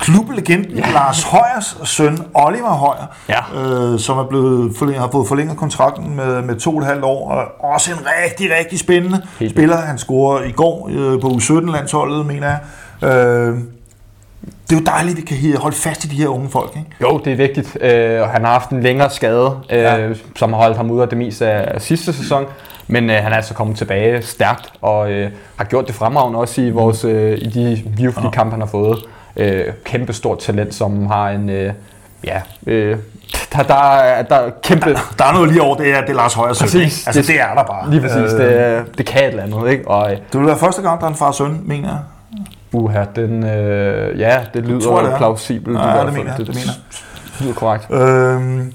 klublegenden 0.00 0.76
ja. 0.78 0.90
Lars 0.92 1.22
Højers 1.22 1.78
søn, 1.84 2.18
Oliver 2.34 2.68
Højer, 2.68 3.06
Ja. 3.28 3.60
øh, 3.92 3.98
som 3.98 4.18
er 4.18 4.24
blevet 4.24 4.76
forlænget, 4.76 5.00
har 5.02 5.10
fået 5.12 5.28
forlænget 5.28 5.56
kontrakten 5.56 6.16
med, 6.16 6.42
med 6.42 6.56
to 6.56 6.70
og 6.76 6.78
et 6.80 6.86
halvt 6.86 7.04
år, 7.04 7.30
og 7.30 7.70
også 7.70 7.92
en 7.92 7.98
rigtig, 8.24 8.50
rigtig 8.58 8.78
spændende 8.78 9.22
Helt 9.40 9.50
spiller. 9.50 9.76
Han 9.76 9.98
scorer 9.98 10.42
i 10.42 10.50
går 10.52 10.88
øh, 10.92 11.20
på 11.20 11.28
U17-landsholdet, 11.28 12.26
mener 12.26 12.46
jeg. 12.48 12.58
Øh, 13.10 13.58
det 14.70 14.76
er 14.76 14.80
jo 14.80 14.84
dejligt, 14.86 15.18
at 15.18 15.30
vi 15.30 15.50
kan 15.50 15.56
holde 15.60 15.76
fast 15.76 16.04
i 16.04 16.08
de 16.08 16.16
her 16.16 16.28
unge 16.28 16.48
folk, 16.50 16.70
ikke? 16.76 16.90
Jo, 17.02 17.20
det 17.24 17.32
er 17.32 17.36
vigtigt. 17.36 17.78
Øh, 17.80 18.20
og 18.22 18.28
han 18.28 18.44
har 18.44 18.52
haft 18.52 18.70
en 18.70 18.82
længere 18.82 19.10
skade, 19.10 19.56
øh, 19.70 19.78
Ja. 19.78 20.08
som 20.36 20.52
har 20.52 20.60
holdt 20.60 20.76
ham 20.76 20.90
ude 20.90 21.02
af 21.02 21.08
det 21.08 21.18
meste 21.18 21.46
af 21.46 21.80
sidste 21.82 22.12
sæson. 22.12 22.44
Men 22.86 23.10
øh, 23.10 23.16
han 23.16 23.32
er 23.32 23.36
altså 23.36 23.54
kommet 23.54 23.76
tilbage 23.76 24.22
stærkt, 24.22 24.72
og 24.82 25.10
øh, 25.12 25.30
har 25.56 25.64
gjort 25.64 25.86
det 25.86 25.94
fremragende 25.94 26.38
også 26.38 26.60
i, 26.60 26.70
vores, 26.70 27.04
øh, 27.04 27.38
i 27.38 27.48
de 27.48 27.82
Youth 28.04 28.16
League-kampe, 28.18 28.50
han 28.50 28.60
har 28.60 28.68
fået. 28.68 28.98
Øh, 29.36 29.64
kæmpe 29.84 30.12
stort 30.12 30.38
talent, 30.38 30.74
som 30.74 31.06
har 31.06 31.28
en... 31.30 31.48
Øh, 31.50 31.72
ja, 32.24 32.40
øh, 32.66 32.96
der, 33.56 33.62
der, 33.62 33.74
er, 33.74 34.22
der 34.22 34.34
er 34.36 34.50
kæmpe... 34.62 34.90
Der 35.18 35.24
er 35.24 35.32
noget 35.32 35.48
lige 35.48 35.62
over, 35.62 35.76
det 35.76 35.94
er, 35.94 36.00
det 36.00 36.10
er 36.10 36.14
Lars 36.14 36.34
Højers 36.34 36.56
søn, 36.56 36.64
Præcis. 36.66 37.06
Altså, 37.06 37.20
det, 37.20 37.28
Det- 37.28 37.34
det 37.36 37.42
er 37.42 37.54
der 37.54 37.62
bare. 37.64 37.90
Lige 37.90 38.00
præcis, 38.00 38.32
Øh, 38.32 38.40
det, 38.40 38.98
det 38.98 39.06
kan 39.06 39.20
et 39.22 39.26
eller 39.28 39.42
andet, 39.42 39.70
ikke? 39.70 39.88
Og 39.88 40.10
Det 40.32 40.40
vil 40.40 40.46
være 40.46 40.56
første 40.56 40.82
gang, 40.82 41.00
der 41.00 41.06
er 41.06 41.10
en 41.10 41.16
far 41.16 41.26
og 41.26 41.34
søn, 41.34 41.60
mener 41.64 41.88
jeg. 41.88 41.98
uha, 42.72 43.04
den... 43.16 43.44
Øh, 43.44 44.20
ja, 44.20 44.38
det 44.54 44.66
lyder 44.66 44.80
tror 44.80 45.02
det 45.02 45.12
er. 45.12 45.16
plausibelt. 45.16 45.78
Ja, 45.78 46.02
i 46.02 46.06
det 46.06 46.12
mener 46.14 46.30
jeg, 46.30 46.38
det 46.46 46.48
mener 46.48 46.72
det 47.38 47.40
lyder 47.40 47.54
korrekt. 47.54 47.86
Øhm, 47.90 48.72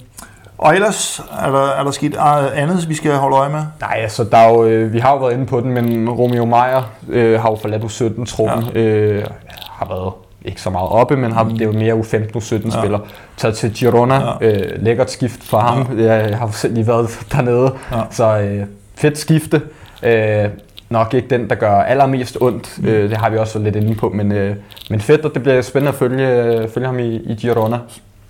og 0.57 0.75
ellers 0.75 1.21
er 1.41 1.51
der, 1.51 1.67
er 1.69 1.83
der 1.83 1.91
sket 1.91 2.17
andet, 2.55 2.89
vi 2.89 2.95
skal 2.95 3.11
holde 3.11 3.37
øje 3.37 3.49
med. 3.49 3.61
Nej, 3.81 3.99
altså, 4.01 4.23
der 4.23 4.37
er 4.37 4.49
jo, 4.49 4.65
øh, 4.65 4.93
vi 4.93 4.99
har 4.99 5.11
jo 5.11 5.17
været 5.17 5.33
inde 5.33 5.45
på 5.45 5.61
den, 5.61 5.71
men 5.71 6.09
Romeo 6.09 6.45
Meier 6.45 6.91
øh, 7.09 7.41
har 7.41 7.49
jo 7.49 7.55
forladt 7.61 7.83
U17-truppen. 7.83 8.63
Ja. 8.75 8.79
Øh, 8.79 9.25
har 9.71 9.85
været 9.87 10.13
ikke 10.45 10.61
så 10.61 10.69
meget 10.69 10.89
oppe, 10.89 11.17
men 11.17 11.31
har, 11.31 11.43
det 11.43 11.61
er 11.61 11.65
jo 11.65 11.71
mere 11.71 11.93
U15-U17-spiller. 11.93 12.99
Taget 13.37 13.55
til 13.55 13.73
Girona. 13.73 14.15
Ja. 14.15 14.31
Ja. 14.41 14.47
Øh, 14.47 14.83
lækkert 14.83 15.11
skift 15.11 15.43
for 15.43 15.59
ham. 15.59 15.99
Jeg 15.99 16.37
har 16.37 16.49
selv 16.51 16.73
lige 16.73 16.87
været 16.87 17.25
dernede. 17.31 17.71
Ja. 17.91 17.97
Ja. 17.97 18.03
Så 18.11 18.37
øh, 18.39 18.65
fedt 18.95 19.17
skifte. 19.17 19.61
Øh, 20.03 20.49
nok 20.89 21.13
ikke 21.13 21.27
den, 21.27 21.49
der 21.49 21.55
gør 21.55 21.81
allermest 21.81 22.37
ondt. 22.41 22.77
Mm. 22.77 22.87
Øh, 22.87 23.09
det 23.09 23.17
har 23.17 23.29
vi 23.29 23.37
også 23.37 23.59
lidt 23.59 23.75
inde 23.75 23.95
på. 23.95 24.09
Men, 24.09 24.31
øh, 24.31 24.55
men 24.89 25.01
fedt, 25.01 25.25
og 25.25 25.33
det 25.33 25.43
bliver 25.43 25.61
spændende 25.61 25.89
at 25.89 25.95
følge, 25.95 26.69
følge 26.73 26.87
ham 26.87 26.99
i, 26.99 27.15
i 27.15 27.35
Girona. 27.35 27.79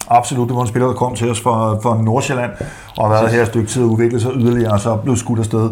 Absolut, 0.09 0.47
det 0.47 0.55
var 0.55 0.61
en 0.61 0.67
spiller, 0.67 0.87
der 0.87 0.95
kom 0.95 1.15
til 1.15 1.31
os 1.31 1.39
fra, 1.39 1.73
fra 1.73 2.01
Nordsjælland, 2.01 2.51
og 2.97 3.07
har 3.07 3.13
været 3.13 3.33
her 3.33 3.41
et 3.41 3.47
stykke 3.47 3.67
tid 3.67 3.83
og 3.83 3.89
udviklet 3.89 4.21
sig 4.21 4.31
yderligere, 4.35 4.71
og 4.71 4.79
så 4.79 4.95
blevet 4.95 5.19
skudt 5.19 5.39
afsted 5.39 5.69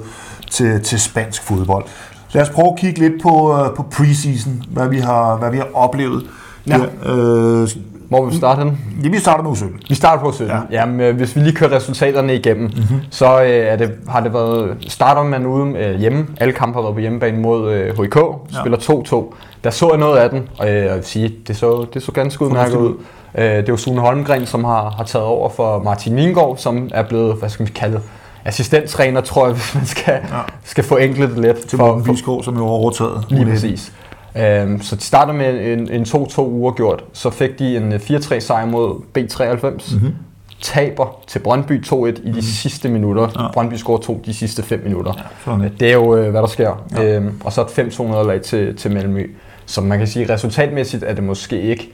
til, 0.52 0.82
til 0.84 1.00
spansk 1.00 1.44
fodbold. 1.44 1.86
Lad 2.34 2.44
os 2.44 2.50
prøve 2.50 2.68
at 2.68 2.76
kigge 2.80 3.00
lidt 3.00 3.22
på, 3.24 3.54
øh, 3.60 3.76
på 3.76 3.84
preseason, 3.84 4.64
hvad 4.70 4.88
vi 4.88 5.00
har, 5.00 5.38
hvad 5.38 5.52
vi 5.52 5.58
har 5.58 5.68
oplevet. 5.74 6.26
Ja. 6.68 6.78
øh, 6.78 7.68
Hvor 8.10 8.24
vil 8.24 8.32
vi 8.32 8.38
starte 8.38 8.60
henne? 8.60 8.78
ja, 9.04 9.10
vi 9.10 9.20
starter 9.20 9.44
med 9.44 9.52
U17. 9.52 9.66
Vi 9.90 9.96
starter 9.96 10.24
på 10.24 10.32
17. 10.32 10.48
Ja. 10.48 10.56
Ja. 10.56 10.62
Jamen, 10.72 11.00
øh, 11.02 11.16
hvis 11.16 11.36
vi 11.36 11.42
lige 11.42 11.56
kører 11.56 11.72
resultaterne 11.76 12.36
igennem, 12.36 12.64
mm-hmm. 12.64 13.00
så 13.10 13.42
øh, 13.44 13.50
er 13.50 13.76
det, 13.76 13.92
har 14.08 14.22
det 14.22 14.34
været, 14.34 14.78
starter 14.88 15.24
man 15.24 15.46
ude 15.46 15.78
øh, 15.78 16.00
hjemme. 16.00 16.28
Alle 16.38 16.54
kampe 16.54 16.76
har 16.76 16.82
været 16.82 16.94
på 16.96 17.00
hjemmebane 17.00 17.38
mod 17.42 17.72
øh, 17.74 18.02
HIK, 18.02 18.18
spiller 18.62 18.78
2-2. 18.78 19.36
Der 19.64 19.70
så 19.70 19.90
jeg 19.90 20.00
noget 20.00 20.18
af 20.18 20.30
den, 20.30 20.42
og 20.60 20.70
øh, 20.70 20.86
jeg 20.86 20.96
vil 20.96 21.04
sige, 21.04 21.34
det 21.48 21.58
så, 21.58 21.86
det 21.94 22.04
så 22.04 22.12
ganske 22.12 22.46
udmærket 22.46 22.76
ud. 22.76 22.94
Øh, 23.38 23.46
det 23.46 23.72
var 23.72 23.76
Sune 23.76 24.02
Holmgren, 24.02 24.46
som 24.46 24.64
har, 24.64 24.90
har 24.90 25.04
taget 25.04 25.26
over 25.26 25.50
for 25.50 25.84
Martin 25.84 26.16
Vingård, 26.16 26.58
som 26.58 26.90
er 26.94 27.04
blevet, 27.04 27.36
hvad 27.36 27.50
skal 27.50 27.66
vi 27.66 27.72
kalde 27.72 28.00
assistenttræner, 28.46 29.22
tror 29.22 29.46
jeg, 29.46 29.56
hvis 29.58 29.76
man 29.76 29.86
skal, 29.86 30.20
Ja. 30.30 30.38
ja. 30.38 30.44
skal 30.64 30.84
få 30.84 30.98
enkelt 30.98 31.30
det 31.30 31.40
lidt. 31.40 31.68
Til 31.68 31.80
Morten 31.80 32.04
Bisgaard, 32.04 32.44
som 32.44 32.56
jo 32.56 32.66
har 32.66 32.72
overtaget. 32.72 33.26
Lige 33.30 33.46
U19. 33.46 33.50
præcis. 33.50 33.94
Øhm, 34.38 34.82
så 34.82 34.96
de 34.96 35.02
starter 35.02 35.34
med 35.34 35.74
en, 35.74 35.92
en 35.92 36.04
2-2 36.04 36.42
uger 36.42 36.72
gjort. 36.72 37.04
Så 37.14 37.30
fik 37.30 37.60
de 37.60 37.78
en 37.78 37.94
øh, 37.94 38.00
4-3 38.00 38.40
sejr 38.40 38.66
mod 38.66 39.02
B93. 39.18 39.96
Mm-hmm. 39.96 40.16
Taber 40.62 41.20
til 41.28 41.40
Brøndby 41.40 41.86
2-1 41.86 41.96
i 41.96 42.12
de 42.12 42.22
mm-hmm. 42.26 42.42
sidste 42.42 42.90
minutter. 42.90 43.28
Ja. 43.36 43.44
Ja. 43.44 43.52
Brøndby 43.52 43.74
scorer 43.74 43.98
to 43.98 44.22
de 44.26 44.34
sidste 44.34 44.64
5 44.64 44.82
minutter. 44.84 45.14
er 45.46 45.58
det. 45.80 45.90
er 45.90 45.94
jo, 45.94 46.16
øh, 46.16 46.32
hvad 46.32 46.42
der 46.42 46.48
sker. 46.48 46.86
Ja. 46.92 47.04
Øhm, 47.04 47.42
og 47.44 47.54
så 47.54 47.62
et 47.62 47.68
5-2 47.68 48.04
nederlag 48.04 48.42
til, 48.42 48.78
til 48.78 48.92
Malmø. 48.92 49.26
Så 49.66 49.82
man 49.82 49.98
kan 49.98 50.08
sige, 50.08 50.34
resultatmæssigt 50.34 51.04
er 51.04 51.14
det 51.14 51.24
måske 51.24 51.62
ikke 51.62 51.92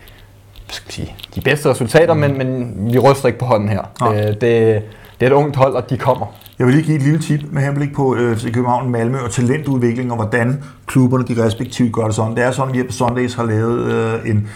skal 0.74 0.92
sige, 0.92 1.16
de 1.36 1.42
bedste 1.42 1.70
resultater, 1.70 2.14
mm. 2.14 2.20
men, 2.20 2.38
men 2.38 2.76
vi 2.94 3.00
ryster 3.00 3.28
ikke 3.28 3.40
på 3.40 3.46
hånden 3.46 3.70
her. 3.70 3.82
Nej. 4.02 4.22
Øh, 4.22 4.42
det, 4.42 4.82
det 5.20 5.26
er 5.26 5.30
et 5.30 5.36
ungt 5.36 5.56
hold, 5.56 5.74
og 5.74 5.90
de 5.90 5.98
kommer. 5.98 6.26
Jeg 6.60 6.68
vil 6.68 6.76
lige 6.76 6.86
give 6.86 6.98
et 6.98 7.04
lille 7.04 7.20
tip 7.20 7.42
med 7.52 7.62
henblik 7.62 7.94
på 7.94 8.16
øh, 8.16 8.38
til 8.38 8.54
København, 8.54 8.92
Malmø 8.92 9.18
og 9.18 9.32
talentudvikling, 9.32 10.12
og 10.12 10.16
hvordan 10.16 10.64
klubberne 10.88 11.24
de 11.28 11.46
respektive 11.46 11.90
gør 11.90 12.06
det 12.06 12.16
sådan. 12.16 12.36
Det 12.36 12.44
er 12.44 12.52
sådan, 12.52 12.70
at 12.70 12.78
vi 12.78 12.84
på 12.84 12.92
Sundays 12.92 13.34
har 13.34 13.44
lavet 13.44 13.80
øh, 13.80 14.30
en, 14.30 14.50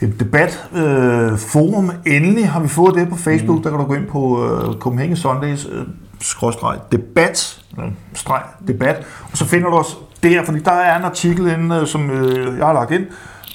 et 0.00 0.20
debatforum. 0.20 1.32
Øh, 1.32 1.38
forum. 1.38 1.90
Endelig 2.06 2.48
har 2.48 2.60
vi 2.60 2.68
fået 2.68 2.94
det 2.94 3.08
på 3.08 3.16
Facebook. 3.16 3.56
Mm. 3.56 3.62
Der 3.62 3.70
kan 3.70 3.78
du 3.78 3.84
gå 3.84 3.94
ind 3.94 4.06
på 4.06 4.44
øh, 4.44 4.74
Copenhagen 4.74 5.16
Sundays 5.16 5.68
øh, 5.72 5.82
skråstreg 6.20 6.78
debat, 6.92 7.62
øh, 7.78 7.84
streg 8.14 8.42
debat, 8.68 9.06
og 9.32 9.38
så 9.38 9.44
finder 9.44 9.70
du 9.70 9.76
os 9.76 9.98
der, 10.22 10.44
fordi 10.44 10.58
der 10.58 10.72
er 10.72 10.98
en 10.98 11.04
artikel 11.04 11.46
inde, 11.46 11.76
øh, 11.76 11.86
som 11.86 12.10
øh, 12.10 12.58
jeg 12.58 12.66
har 12.66 12.72
lagt 12.72 12.90
ind, 12.90 13.06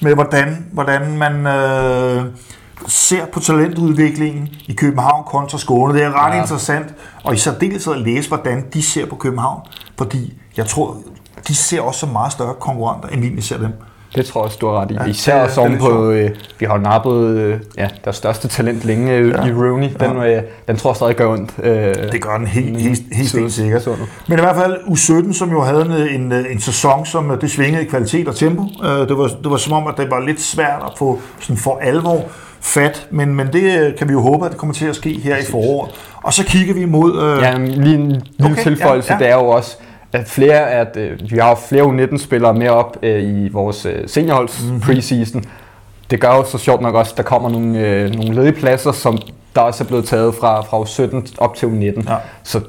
med 0.01 0.13
hvordan, 0.13 0.65
hvordan 0.71 1.17
man... 1.17 1.47
Øh, 1.47 2.25
ser 2.87 3.25
på 3.25 3.39
talentudviklingen 3.39 4.49
i 4.67 4.73
København 4.73 5.23
kontra 5.27 5.57
Skåne. 5.57 5.93
Det 5.93 6.03
er 6.03 6.25
ret 6.25 6.29
ja. 6.31 6.35
Ja. 6.35 6.41
interessant, 6.41 6.93
og 7.23 7.33
i 7.33 7.37
særdeleshed 7.37 7.93
at 7.93 7.99
læse, 8.01 8.27
hvordan 8.27 8.65
de 8.73 8.81
ser 8.83 9.05
på 9.05 9.15
København. 9.15 9.59
Fordi 9.97 10.33
jeg 10.57 10.65
tror, 10.65 10.97
de 11.47 11.55
ser 11.55 11.81
også 11.81 11.99
som 11.99 12.09
meget 12.09 12.31
større 12.31 12.53
konkurrenter, 12.59 13.09
end 13.09 13.35
vi 13.35 13.41
ser 13.41 13.57
dem. 13.57 13.69
Det 14.15 14.25
tror 14.25 14.41
jeg 14.41 14.45
også, 14.45 14.57
du 14.61 14.67
har 14.67 14.81
ret 14.81 14.91
i. 14.91 14.93
Ja, 14.93 15.03
Ja, 15.03 15.09
Især 15.09 15.33
det 15.35 15.43
også 15.43 15.61
oven 15.61 15.77
på, 15.77 16.09
øh, 16.09 16.29
vi 16.59 16.65
har 16.65 16.73
jo 16.75 16.81
nappet 16.81 17.13
øh, 17.37 17.59
ja, 17.77 17.89
deres 18.03 18.15
største 18.15 18.47
talent 18.47 18.85
længe 18.85 19.11
øh, 19.11 19.29
Ja. 19.29 19.45
i 19.45 19.53
Rooney. 19.53 19.89
Den, 19.99 20.17
øh, 20.17 20.43
den 20.67 20.77
tror 20.77 20.89
jeg 20.89 20.95
stadig 20.95 21.15
gør 21.15 21.27
ondt. 21.27 21.51
Øh, 21.63 21.95
Det 22.11 22.21
gør 22.21 22.37
den 22.37 22.47
helt, 22.47 22.81
helt, 22.81 23.01
helt, 23.11 23.33
helt 23.35 23.51
sikkert. 23.53 23.83
sådan. 23.83 24.05
Men 24.27 24.37
i 24.37 24.41
hvert 24.41 24.55
fald 24.55 24.75
U17, 24.77 25.33
som 25.33 25.51
jo 25.51 25.61
havde 25.61 25.81
en, 26.15 26.21
en, 26.21 26.31
en 26.31 26.59
sæson, 26.61 27.05
som 27.05 27.37
det 27.41 27.51
svingede 27.51 27.83
i 27.83 27.87
kvalitet 27.87 28.27
og 28.27 28.35
tempo. 28.35 28.63
Øh, 28.83 28.89
Det 28.89 29.17
var, 29.17 29.27
det 29.27 29.51
var 29.51 29.57
som 29.57 29.73
om, 29.73 29.87
at 29.87 29.93
det 29.97 30.11
var 30.11 30.19
lidt 30.19 30.41
svært 30.41 30.81
at 30.85 30.91
få 30.97 31.19
sådan 31.39 31.57
for 31.57 31.77
alvor 31.81 32.21
fat, 32.63 33.07
men, 33.11 33.35
men 33.35 33.47
det 33.53 33.79
øh, 33.79 33.97
kan 33.97 34.07
vi 34.07 34.13
jo 34.13 34.21
håbe, 34.21 34.45
at 34.45 34.51
det 34.51 34.59
kommer 34.59 34.73
til 34.73 34.85
at 34.85 34.95
ske 34.95 35.19
her 35.19 35.37
i 35.37 35.43
foråret. 35.49 35.91
Og 36.23 36.33
så 36.33 36.45
kigger 36.45 36.73
vi 36.73 36.85
mod... 36.85 37.23
Øh, 37.23 37.41
Ja, 37.41 37.57
lige 37.57 37.95
en 37.95 38.07
lille 38.07 38.21
Okay, 38.43 38.63
tilføjelse, 38.63 39.13
ja, 39.13 39.19
ja, 39.19 39.25
det 39.25 39.31
er 39.31 39.35
jo 39.35 39.47
også, 39.47 39.77
at 40.13 40.27
flere 40.27 40.71
at 40.71 40.97
øh, 40.97 41.19
vi 41.31 41.37
har 41.37 41.59
flere 41.69 41.83
U19-spillere 41.83 42.53
med 42.53 42.69
op 42.69 42.97
øh, 43.03 43.23
i 43.23 43.49
vores 43.49 43.85
øh, 43.85 44.07
seniorholds 44.07 44.63
mm-hmm. 44.63 44.81
preseason. 44.81 45.43
Det 46.11 46.19
gør 46.19 46.35
jo 46.35 46.45
så 46.45 46.57
sjovt 46.57 46.81
nok 46.81 46.95
også, 46.95 47.11
at 47.11 47.17
der 47.17 47.23
kommer 47.23 47.49
nogle, 47.49 47.79
øh, 47.79 48.15
nogle 48.15 48.35
ledige 48.35 48.53
pladser, 48.53 48.91
som 48.91 49.17
der 49.55 49.61
også 49.61 49.83
er 49.83 49.87
blevet 49.87 50.05
taget 50.05 50.35
fra, 50.35 50.61
fra 50.61 50.77
U17 50.81 51.35
op 51.37 51.55
til 51.55 51.65
U19. 51.65 52.11
Ja. 52.11 52.17
Så 52.43 52.61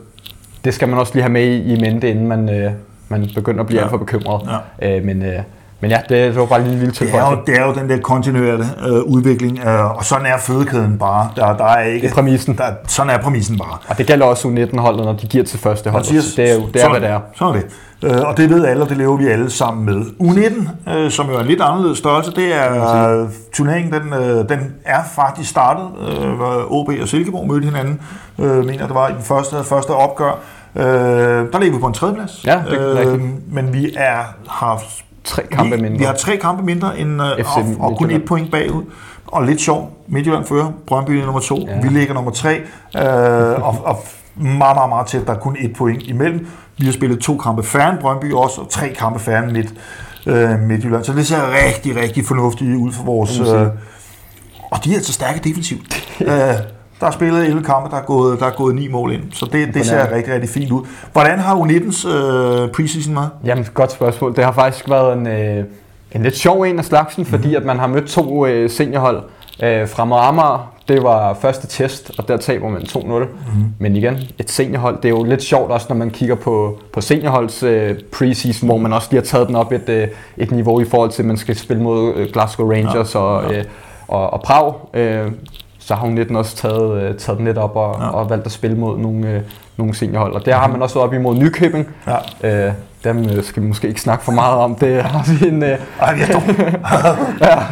det 0.65 0.75
skal 0.75 0.89
man 0.89 0.99
også 0.99 1.15
lige 1.15 1.23
have 1.23 1.33
med 1.33 1.47
i, 1.47 1.75
i 1.75 1.81
mente, 1.81 2.11
inden 2.11 2.29
man, 2.29 2.49
øh, 2.49 2.73
man 3.09 3.31
begynder 3.35 3.61
at 3.61 3.67
blive 3.67 3.79
ja. 3.79 3.85
alt 3.85 3.91
for 3.91 3.99
bekymret. 3.99 4.49
Ja. 4.83 4.97
Øh, 4.97 5.05
men, 5.05 5.23
øh, 5.23 5.41
men 5.81 5.91
ja, 5.91 5.99
det, 6.09 6.09
det 6.11 6.37
var 6.37 6.47
bare 6.47 6.61
lige 6.63 6.73
en 6.73 6.79
lille 6.79 6.93
Det 6.93 7.01
er, 7.01 7.05
tilføjelse. 7.05 7.31
jo, 7.31 7.39
det 7.47 7.61
er 7.61 7.67
jo 7.67 7.75
den 7.75 7.91
der 7.91 7.99
kontinuerlige 8.01 8.69
øh, 8.87 9.03
udvikling, 9.03 9.59
øh, 9.67 9.97
og 9.97 10.05
sådan 10.05 10.27
er 10.27 10.39
fødekæden 10.39 10.99
bare. 10.99 11.29
Der, 11.37 11.57
der 11.57 11.65
er 11.65 11.83
ikke, 11.83 12.05
Det 12.07 12.11
er 12.11 12.15
præmissen. 12.15 12.57
Der, 12.59 12.65
sådan 12.89 13.11
er 13.11 13.19
præmissen 13.19 13.59
bare. 13.59 13.79
Og 13.89 13.99
det 13.99 14.07
gælder 14.07 14.27
også 14.27 14.49
U19-holdet, 14.49 15.05
når 15.05 15.13
de 15.13 15.27
giver 15.27 15.45
til 15.45 15.59
første 15.59 15.91
hold. 15.91 16.05
siger- 16.05 16.23
det 16.37 16.51
er 16.51 16.55
jo 16.55 16.61
det, 16.67 16.77
er, 16.77 16.81
sådan, 16.81 16.91
hvad 16.91 17.01
det 17.01 17.09
er. 17.11 17.21
Sådan 17.35 17.55
er 17.55 17.61
det. 17.61 17.71
Øh, 18.03 18.29
og 18.29 18.37
det 18.37 18.51
ved 18.51 18.65
alle, 18.67 18.83
og 18.83 18.89
det 18.89 18.97
lever 18.97 19.17
vi 19.17 19.27
alle 19.27 19.51
sammen 19.51 19.85
med. 19.85 20.03
U19, 20.21 20.91
øh, 20.93 21.11
som 21.11 21.29
jo 21.29 21.35
er 21.37 21.41
en 21.41 21.47
lidt 21.47 21.61
anderledes 21.61 21.99
størrelse, 21.99 22.31
det 22.37 22.55
er 22.55 23.21
øh, 23.23 23.29
turneringen, 23.55 23.93
den, 23.93 24.13
øh, 24.15 24.49
den 24.49 24.75
er 24.85 25.01
faktisk 25.15 25.51
startet. 25.51 25.85
Øh, 26.09 26.31
hvor 26.31 26.67
OB 26.71 26.89
og 27.03 27.09
Silkeborg 27.09 27.49
mødte 27.49 27.65
hinanden, 27.65 28.01
øh, 28.39 28.65
mener 28.67 28.87
det 28.87 28.95
var 28.95 29.09
i 29.09 29.13
den 29.13 29.23
første, 29.23 29.57
første 29.65 29.91
opgør. 29.91 30.39
Øh, 30.77 30.85
der 30.85 31.59
ligger 31.61 31.77
vi 31.77 31.81
på 31.81 31.87
en 31.87 31.95
tredjeplads. 31.95 32.45
Ja, 32.47 32.61
det 32.71 32.81
er 32.81 32.95
rigtigt. 32.99 33.23
Men 33.55 33.73
vi 33.73 33.95
er, 33.97 34.19
har 34.49 34.83
Tre 35.25 35.43
kampe 35.51 35.77
vi, 35.77 35.83
mindre. 35.83 35.99
Vi 35.99 36.05
har 36.05 36.13
tre 36.13 36.37
kampe 36.37 36.63
mindre 36.63 36.99
end 36.99 37.23
øh, 37.23 37.45
FC 37.45 37.57
og, 37.57 37.91
og 37.91 37.99
kun 37.99 38.11
et 38.11 38.25
point 38.25 38.51
bagud. 38.51 38.83
Og 39.27 39.45
lidt 39.45 39.61
sjov, 39.61 39.99
Midtjylland 40.09 40.45
fører, 40.45 40.73
Brøndby 40.87 41.11
er 41.11 41.25
nummer 41.25 41.41
to, 41.41 41.59
ja. 41.67 41.81
Vi 41.81 41.89
ligger 41.89 42.15
nummer 42.15 42.31
tre, 42.31 42.61
øh, 42.97 43.63
og, 43.63 43.77
og 43.85 44.05
meget, 44.37 44.77
meget, 44.77 44.89
meget 44.89 45.07
tæt, 45.07 45.27
der 45.27 45.33
er 45.35 45.39
kun 45.39 45.57
et 45.61 45.73
point 45.77 46.03
imellem. 46.03 46.47
Vi 46.79 46.85
har 46.87 46.93
spillet 46.93 47.21
to 47.21 47.37
kampe 47.37 47.63
færre 47.63 47.91
end 47.91 47.99
Brøndby 47.99 48.33
også, 48.33 48.61
og 48.61 48.71
tre 48.71 48.89
kampe 48.89 49.19
færre 49.19 49.45
end 49.45 49.53
midt, 49.53 49.75
øh, 50.27 50.59
Midtjylland. 50.61 51.05
Så 51.05 51.13
det 51.13 51.27
ser 51.27 51.67
rigtig, 51.67 51.97
rigtig 51.97 52.27
fornuftigt 52.27 52.77
ud 52.77 52.93
for 52.93 53.05
vores... 53.05 53.41
Øh, 53.41 53.67
og 54.71 54.85
de 54.85 54.91
er 54.93 54.97
altså 54.97 55.13
stærke 55.13 55.41
defensivt. 55.45 56.09
øh, 56.21 56.29
der 57.01 57.07
er 57.07 57.11
spillet 57.11 57.45
11 57.47 57.63
kampe, 57.65 57.91
der 57.91 57.97
er 57.97 58.03
gået, 58.05 58.41
der 58.41 58.47
er 58.47 58.51
gået 58.51 58.75
9 58.75 58.89
mål 58.89 59.13
ind, 59.13 59.23
så 59.33 59.47
det, 59.53 59.75
det 59.75 59.87
ser 59.87 60.13
rigtig, 60.13 60.35
rigtig 60.35 60.51
fint 60.51 60.71
ud. 60.73 60.87
Hvordan 61.13 61.39
har 61.39 61.55
U19's 61.57 62.09
øh, 62.09 62.69
preseason 62.71 63.15
været? 63.15 63.31
Jamen, 63.45 63.67
godt 63.75 63.93
spørgsmål. 63.93 64.37
Det 64.37 64.45
har 64.45 64.53
faktisk 64.53 64.91
været 64.91 65.19
en, 65.19 65.27
øh, 65.27 65.65
en 66.13 66.23
lidt 66.23 66.37
sjov 66.37 66.63
en 66.63 66.79
af 66.79 66.85
slagsen, 66.85 67.25
fordi 67.27 67.49
Mhm. 67.49 67.57
at 67.57 67.65
man 67.65 67.79
har 67.79 67.87
mødt 67.87 68.07
to 68.09 68.47
øh, 68.47 68.71
seniorhold. 68.71 69.23
Øh, 69.63 69.89
Fremad 69.89 70.19
Amager, 70.21 70.73
det 70.89 71.03
var 71.03 71.35
første 71.35 71.67
test, 71.67 72.11
og 72.19 72.29
der 72.29 72.37
taber 72.37 72.69
man 72.69 72.83
2-0. 72.83 72.99
Mhm. 73.07 73.13
Mm-hmm. 73.13 73.65
Men 73.79 73.97
igen, 73.97 74.19
et 74.39 74.51
seniorhold, 74.51 74.97
det 74.97 75.05
er 75.05 75.09
jo 75.11 75.25
lidt 75.25 75.43
sjovt 75.43 75.71
også, 75.71 75.87
når 75.89 75.97
man 75.97 76.11
kigger 76.11 76.35
på, 76.35 76.79
på 76.93 77.01
seniorholds 77.01 77.63
øh, 77.63 77.95
preseason, 78.13 78.69
hvor 78.69 78.77
man 78.79 78.93
også 78.93 79.09
lige 79.11 79.21
har 79.21 79.27
taget 79.27 79.49
den 79.49 79.57
op 79.57 79.73
et, 79.73 79.89
øh, 79.89 80.09
et 80.37 80.51
niveau 80.51 80.81
i 80.81 80.85
forhold 80.85 81.11
til, 81.11 81.23
at 81.23 81.27
man 81.27 81.37
skal 81.37 81.57
spille 81.57 81.83
mod 81.83 82.15
øh, 82.15 82.29
Glasgow 82.33 82.71
Rangers 82.71 83.15
Ja, 83.15 83.21
og, 83.21 83.53
ja. 83.53 83.59
øh, 83.59 83.65
og, 84.09 84.33
og 84.33 84.43
Prag. 84.43 84.75
Øh, 84.95 85.31
så 85.87 85.95
har 85.95 86.01
hun 86.01 86.13
19 86.15 86.37
også 86.37 86.57
taget, 86.57 87.03
øh, 87.03 87.15
taget 87.15 87.39
den 87.39 87.47
lidt 87.47 87.59
op 87.59 87.77
og, 87.77 87.97
Ja. 88.01 88.05
ja. 88.05 88.11
og 88.11 88.31
valgt 88.31 88.47
at 88.47 88.53
spille 88.53 88.77
mod 88.77 88.99
nogle, 88.99 89.29
øh, 89.31 89.41
nogle 89.77 89.95
seniorhold. 89.95 90.33
Og 90.33 90.47
der 90.47 90.55
har 90.55 90.67
man 90.69 90.83
også 90.83 90.95
været 90.95 91.09
op 91.09 91.15
imod 91.15 91.37
Nykøbing. 91.37 91.89
Ja. 92.43 92.67
Øh, 92.67 92.73
dem 93.05 93.19
øh, 93.19 93.43
skal 93.45 93.63
vi 93.63 93.69
måske 93.69 93.89
ikke 93.89 94.01
snakke 94.01 94.25
for 94.25 94.33
meget 94.33 94.55
om. 94.55 94.75
Det 94.75 95.03
har 95.03 95.33
vi 95.41 95.49
en... 95.49 95.63
Øh, 95.63 95.79
Ej, 96.01 96.17
jeg 96.19 96.29
dog. 96.33 96.43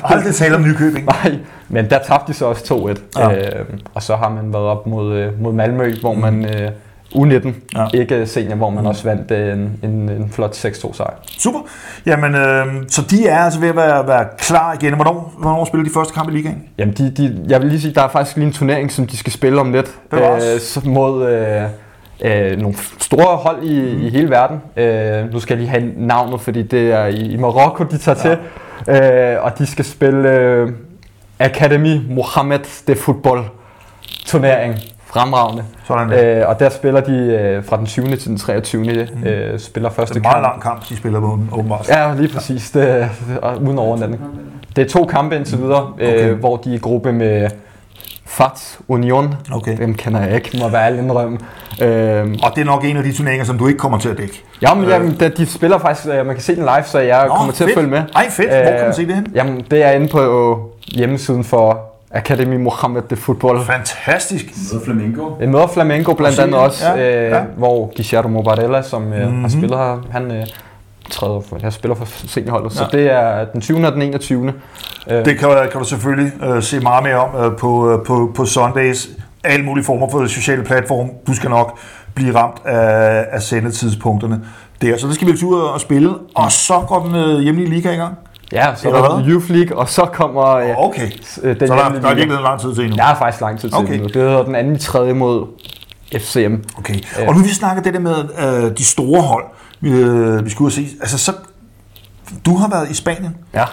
Aldrig 0.12 0.34
tale 0.34 0.54
om 0.56 0.62
Nykøbing. 0.62 1.06
nej, 1.06 1.38
men 1.68 1.90
der 1.90 1.98
tabte 1.98 2.32
de 2.32 2.38
så 2.38 2.46
også 2.46 2.94
2-1. 3.16 3.20
Ja. 3.20 3.28
Ja. 3.30 3.58
Øh, 3.60 3.64
og 3.94 4.02
så 4.02 4.16
har 4.16 4.28
man 4.28 4.52
været 4.52 4.64
op 4.64 4.86
mod, 4.86 5.12
øh, 5.16 5.42
mod 5.42 5.52
Malmø, 5.52 5.94
hvor 6.00 6.14
man... 6.14 6.44
Øh, 6.44 6.70
U19, 7.14 7.48
Ja. 7.76 7.86
ikke 7.94 8.26
senior, 8.26 8.56
hvor 8.56 8.70
man 8.70 8.86
også 8.86 9.04
vandt 9.04 9.30
øh, 9.30 9.52
en, 9.52 9.78
en, 9.82 9.90
en 10.08 10.30
flot 10.32 10.64
6-2 10.64 10.96
sejr. 10.96 11.14
Super. 11.38 11.58
Jamen, 12.06 12.34
øh, 12.34 12.66
så 12.88 13.02
de 13.10 13.28
er 13.28 13.38
altså 13.38 13.60
ved 13.60 13.68
at 13.68 13.76
være, 13.76 14.06
være 14.06 14.26
klar 14.38 14.72
igen. 14.72 14.94
Hvornår, 14.94 15.34
hvornår 15.38 15.64
spiller 15.64 15.84
de 15.84 15.90
første 15.94 16.14
kamp 16.14 16.28
i 16.28 16.32
ligaen? 16.32 16.62
Jamen, 16.78 16.94
de, 16.94 17.10
de, 17.10 17.44
jeg 17.48 17.60
vil 17.60 17.68
lige 17.68 17.80
sige, 17.80 17.94
der 17.94 18.02
er 18.02 18.08
faktisk 18.08 18.36
lige 18.36 18.46
en 18.46 18.52
turnering, 18.52 18.92
som 18.92 19.06
de 19.06 19.16
skal 19.16 19.32
spille 19.32 19.60
om 19.60 19.72
lidt. 19.72 19.90
Så 20.62 20.80
mod 20.84 21.28
øh, 21.30 21.62
øh, 22.24 22.58
nogle 22.58 22.76
store 22.98 23.36
hold 23.36 23.62
i, 23.62 23.94
mm. 23.94 24.02
i 24.06 24.10
hele 24.10 24.30
verden. 24.30 24.60
Øh, 24.76 25.32
nu 25.32 25.40
skal 25.40 25.54
jeg 25.54 25.60
lige 25.60 25.70
have 25.70 25.92
navnet, 25.96 26.40
fordi 26.40 26.62
det 26.62 26.92
er 26.92 27.06
i, 27.06 27.16
i 27.32 27.36
Marokko, 27.36 27.84
de 27.84 27.98
tager 27.98 28.18
ja. 28.24 28.36
til. 28.92 29.34
Øh, 29.34 29.44
og 29.44 29.58
de 29.58 29.66
skal 29.66 29.84
spille 29.84 30.30
øh, 30.30 30.70
Academy 31.38 32.00
Mohammed 32.08 32.86
de 32.86 32.94
Football 32.96 33.42
turnering. 34.26 34.74
Fremragende. 35.12 35.64
Sådan 35.86 36.08
der. 36.10 36.40
Øh, 36.42 36.48
og 36.48 36.60
der 36.60 36.68
spiller 36.68 37.00
de 37.00 37.12
øh, 37.16 37.64
fra 37.64 37.76
den 37.76 37.86
20. 37.86 38.16
til 38.16 38.28
den 38.28 38.38
23. 38.38 38.82
Mm. 39.14 39.24
Øh, 39.26 39.58
spiller 39.58 39.90
første 39.90 40.14
Det 40.14 40.26
er 40.26 40.30
en 40.30 40.42
meget 40.42 40.44
kamp. 40.52 40.64
lang 40.64 40.76
kamp, 40.76 40.88
de 40.88 40.96
spiller 40.96 41.20
på, 41.20 41.38
åbenbart. 41.52 41.88
Ja, 41.88 42.14
lige 42.14 42.34
præcis. 42.34 42.70
Det, 42.70 43.08
og 43.42 43.62
uden 43.62 43.78
overnatning. 43.78 44.22
Det 44.76 44.84
er 44.84 44.88
to 44.88 45.04
kampe 45.04 45.36
indtil 45.36 45.58
videre, 45.58 45.82
Okay. 45.94 46.06
okay. 46.14 46.30
øh, 46.30 46.38
hvor 46.38 46.56
de 46.56 46.70
er 46.70 46.74
i 46.74 46.78
gruppe 46.78 47.12
med 47.12 47.48
FAT 48.26 48.78
Union. 48.88 49.34
Okay. 49.52 49.78
Dem 49.78 49.94
kender 49.94 50.20
jeg 50.20 50.34
ikke, 50.34 50.58
må 50.62 50.68
være 50.68 50.86
ærlig 50.86 50.98
indrømme. 51.02 51.38
Øh, 51.82 52.34
Og 52.42 52.50
det 52.54 52.60
er 52.60 52.64
nok 52.64 52.84
en 52.84 52.96
af 52.96 53.02
de 53.02 53.12
turneringer, 53.12 53.44
som 53.44 53.58
du 53.58 53.66
ikke 53.66 53.78
kommer 53.78 53.98
til 53.98 54.08
at 54.08 54.18
dække. 54.18 54.42
jamen, 54.62 54.88
jamen, 54.88 55.14
da- 55.14 55.28
de 55.28 55.46
spiller 55.46 55.78
faktisk, 55.78 56.08
øh, 56.08 56.26
man 56.26 56.34
kan 56.34 56.42
se 56.42 56.56
den 56.56 56.62
live, 56.62 56.84
så 56.84 56.98
jeg 56.98 57.26
Nå, 57.28 57.34
kommer 57.34 57.52
til 57.52 57.64
fedt. 57.66 57.70
at 57.70 57.80
følge 57.80 57.90
med. 57.90 58.02
Ej, 58.16 58.30
fedt. 58.30 58.48
Hvor 58.48 58.70
kan 58.76 58.84
man 58.84 58.94
se 58.94 59.06
det 59.06 59.14
henne? 59.14 59.28
Jamen, 59.34 59.62
det 59.70 59.82
er 59.84 59.90
inde 59.90 60.08
på 60.08 60.60
hjemmesiden 60.94 61.44
for 61.44 61.91
Academy 62.14 62.56
Mohammed 62.56 63.02
de 63.10 63.16
Football. 63.16 63.60
Fantastisk. 63.64 64.44
Med 64.72 64.80
Flamengo. 64.84 65.30
En 65.40 65.50
møder 65.50 65.66
Flamengo 65.66 66.14
blandt 66.14 66.38
andet 66.38 66.56
også, 66.60 66.86
Ja, 66.88 67.24
øh, 67.24 67.30
ja. 67.30 67.40
hvor 67.56 67.92
Guillermo 67.96 68.42
Barella, 68.42 68.82
som 68.82 69.02
øh, 69.12 69.18
Mhm. 69.20 69.26
mm-hmm. 69.28 69.42
har 69.42 69.48
spillet 69.48 69.78
her, 69.78 69.98
han 70.10 70.30
øh, 70.30 70.46
træder 71.10 71.40
for, 71.48 71.58
jeg 71.62 71.72
spiller 71.72 71.94
for 71.94 72.04
seniorholdet, 72.06 72.70
ja. 72.74 72.76
Så 72.78 72.88
det 72.92 73.12
er 73.12 73.44
den 73.44 73.60
20. 73.60 73.86
og 73.86 73.92
den 73.92 74.02
21. 74.02 74.52
Øh, 75.10 75.24
Det 75.24 75.38
kan, 75.38 75.48
kan 75.72 75.80
du 75.80 75.84
selvfølgelig 75.84 76.32
øh, 76.44 76.62
se 76.62 76.80
meget 76.80 77.04
mere 77.04 77.16
om 77.16 77.44
øh, 77.52 77.56
på, 77.58 77.90
øh, 77.92 78.04
på, 78.06 78.32
på 78.34 78.44
Sundays. 78.44 79.08
Alle 79.44 79.64
mulige 79.64 79.84
former 79.84 80.08
for 80.10 80.26
sociale 80.26 80.64
platform. 80.64 81.10
Du 81.26 81.34
skal 81.34 81.50
nok 81.50 81.78
blive 82.14 82.34
ramt 82.34 82.56
af, 82.66 83.24
af 83.32 83.42
sendetidspunkterne 83.42 84.40
der. 84.82 84.96
Så 84.98 85.06
det 85.06 85.14
skal 85.14 85.26
vi 85.28 85.32
ud 85.44 85.60
og 85.60 85.80
spille. 85.80 86.14
Og 86.34 86.52
så 86.52 86.74
går 86.88 87.02
den 87.06 87.14
øh, 87.16 87.40
hjemlige 87.40 87.68
liga 87.70 87.92
i 87.92 87.96
gang. 87.96 88.14
Ja, 88.52 88.74
så 88.76 88.88
Eller 88.88 89.02
er 89.02 89.08
der? 89.18 89.28
Youth 89.28 89.50
League, 89.50 89.78
og 89.78 89.88
så 89.88 90.04
kommer 90.12 90.44
øh, 90.46 90.70
Okay. 90.76 91.10
øh, 91.42 91.60
den 91.60 91.68
Så 91.68 91.74
der, 91.74 91.88
der 91.88 92.08
er 92.08 92.14
virkelig 92.14 92.40
lang 92.42 92.60
tid 92.60 92.74
til 92.74 92.84
endnu. 92.84 92.96
Der 92.96 93.04
er 93.04 93.14
faktisk 93.14 93.40
lang 93.40 93.60
tid 93.60 93.68
til 93.68 93.78
Okay. 93.78 93.88
okay. 93.88 93.98
nu. 93.98 94.04
Det 94.04 94.14
hedder 94.14 94.44
den 94.44 94.54
anden 94.54 94.78
tredje 94.78 95.12
mod 95.12 95.46
FCM. 96.18 96.54
Okay. 96.78 96.94
Og 97.28 97.34
nu 97.34 97.40
vi 97.42 97.48
snakker 97.48 97.82
det 97.82 97.94
der 97.94 98.00
med 98.00 98.14
øh, 98.66 98.76
de 98.78 98.84
store 98.84 99.22
hold, 99.22 99.44
vi, 99.80 99.90
øh, 99.90 100.44
vi 100.44 100.50
skulle 100.50 100.66
ud 100.66 100.68
og 100.70 100.72
se. 100.72 100.86
Altså, 101.00 101.18
så, 101.18 101.32
du 102.46 102.56
har 102.56 102.68
været 102.68 102.90
i 102.90 102.94
Spanien 102.94 103.36
Ja. 103.54 103.64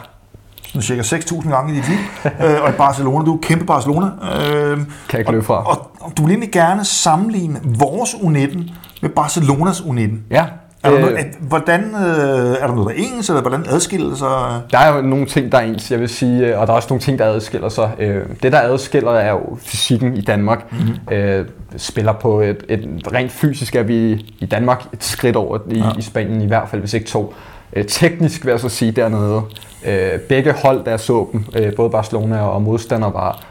sådan 0.68 0.82
cirka 0.82 1.02
6.000 1.02 1.50
gange 1.50 1.74
i 1.74 1.76
dit 1.76 1.88
liv, 1.90 1.98
øh, 2.48 2.64
og 2.64 2.70
i 2.70 2.74
Barcelona. 2.78 3.26
Du 3.26 3.36
er 3.36 3.40
kæmpe 3.42 3.66
Barcelona. 3.66 4.06
Øh, 4.06 4.78
Kan 4.78 4.86
jeg 5.14 5.20
ikke 5.20 5.32
løbe 5.32 5.46
fra. 5.46 5.64
og, 5.64 5.92
og 6.00 6.12
du 6.18 6.22
vil 6.22 6.32
egentlig 6.32 6.52
gerne 6.52 6.86
sammenligne 6.86 7.60
vores 7.66 8.10
U19 8.14 8.72
med 9.02 9.10
Barcelonas 9.10 9.80
U19. 9.80 10.02
Ja. 10.32 10.46
Er 10.84 10.90
der 10.90 10.98
Øh, 10.98 11.02
noget, 11.04 11.18
at, 11.18 11.26
hvordan, 11.40 11.82
øh, 11.82 12.58
er 12.62 12.68
der 12.68 12.76
noget, 12.76 12.96
der 12.98 13.04
er 13.04 13.08
ens, 13.16 13.30
eller 13.30 13.42
hvordan 13.42 13.66
adskiller 13.70 14.16
sig? 14.16 14.62
Der 14.72 14.78
er 14.78 14.96
jo 14.96 15.02
nogle 15.02 15.26
ting, 15.26 15.52
der 15.52 15.58
er 15.58 15.62
ens, 15.62 15.92
jeg 15.92 16.00
vil 16.00 16.10
sige, 16.10 16.48
øh, 16.48 16.60
og 16.60 16.68
der 16.68 16.74
er 16.74 16.78
også 16.78 16.88
nogle 16.90 17.02
ting, 17.02 17.20
der 17.20 17.26
adskiller 17.26 17.70
sig. 17.70 17.92
Øh, 18.00 18.22
Det, 18.44 18.52
der 18.52 18.60
adskiller, 18.62 19.12
er 19.12 19.32
jo 19.32 19.58
fysikken 19.62 20.18
i 20.18 20.22
Danmark. 20.22 20.72
Mhm. 20.72 20.82
Mm-hmm. 20.82 21.14
Øh, 21.16 21.46
spiller 21.78 22.14
på 22.14 22.42
et, 22.42 22.64
et 22.70 22.88
rent 23.14 23.32
fysisk 23.32 23.76
er 23.76 23.84
vi 23.84 24.12
i 24.40 24.46
Danmark 24.46 24.84
et 24.94 25.04
skridt 25.04 25.36
over 25.36 25.58
i, 25.72 25.78
Ja. 25.78 25.86
i 25.98 26.02
Spanien, 26.02 26.42
i 26.42 26.48
hvert 26.48 26.70
fald, 26.70 26.82
hvis 26.82 26.94
ikke 26.94 27.08
to. 27.08 27.34
Øh, 27.74 27.86
Teknisk 27.86 28.46
vil 28.46 28.52
jeg 28.52 28.60
så 28.60 28.70
sige 28.70 28.92
dernede, 28.92 29.42
øh, 29.86 30.20
begge 30.20 30.52
hold, 30.64 30.86
der 30.86 30.98
så 30.98 31.28
dem, 31.32 31.46
øh, 31.56 31.74
både 31.76 31.90
Barcelona 31.90 32.42
og 32.42 32.62
modstander, 32.62 33.10
var 33.12 33.44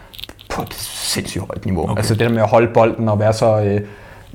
på 0.51 0.63
et 0.63 0.75
sindssygt 0.75 1.45
højt 1.45 1.65
niveau. 1.67 1.83
Okay. 1.85 1.97
Altså 1.97 2.15
det 2.15 2.21
der 2.21 2.29
med 2.29 2.43
at 2.43 2.49
holde 2.49 2.69
bolden 2.75 3.09
og 3.09 3.19
være 3.21 3.33
så... 3.33 3.61
Øh, 3.61 3.81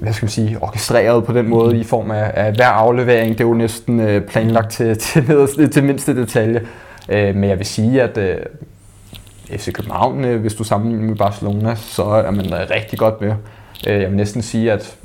hvad 0.03 0.13
skal 0.13 0.25
man 0.25 0.29
sige, 0.29 0.57
orkestreret 0.61 1.25
på 1.25 1.33
den 1.33 1.49
måde 1.49 1.77
i 1.77 1.83
form 1.83 2.11
af, 2.11 2.31
af 2.33 2.53
hver 2.53 2.67
aflevering. 2.67 3.37
Det 3.37 3.43
er 3.43 3.47
jo 3.47 3.53
næsten 3.53 3.99
øh, 3.99 4.21
planlagt 4.21 4.71
til, 4.71 4.97
til, 4.99 5.23
nederste, 5.27 5.67
til 5.67 5.83
mindste 5.83 6.15
detalje. 6.15 6.61
Øh, 7.09 7.35
men 7.35 7.49
jeg 7.49 7.57
vil 7.57 7.65
sige, 7.65 8.01
at 8.01 8.17
øh, 8.17 8.37
FC 9.49 9.73
København, 9.73 10.25
øh, 10.25 10.41
hvis 10.41 10.53
du 10.53 10.63
sammenligner 10.63 11.07
med 11.07 11.15
Barcelona, 11.15 11.75
så 11.75 12.03
er 12.03 12.31
man 12.31 12.53
øh, 12.53 12.59
rigtig 12.75 12.99
godt 12.99 13.21
med. 13.21 13.33
Øh, 13.87 14.01
jeg 14.01 14.09
vil 14.09 14.17
næsten 14.17 14.41
sige, 14.41 14.71
at 14.71 14.97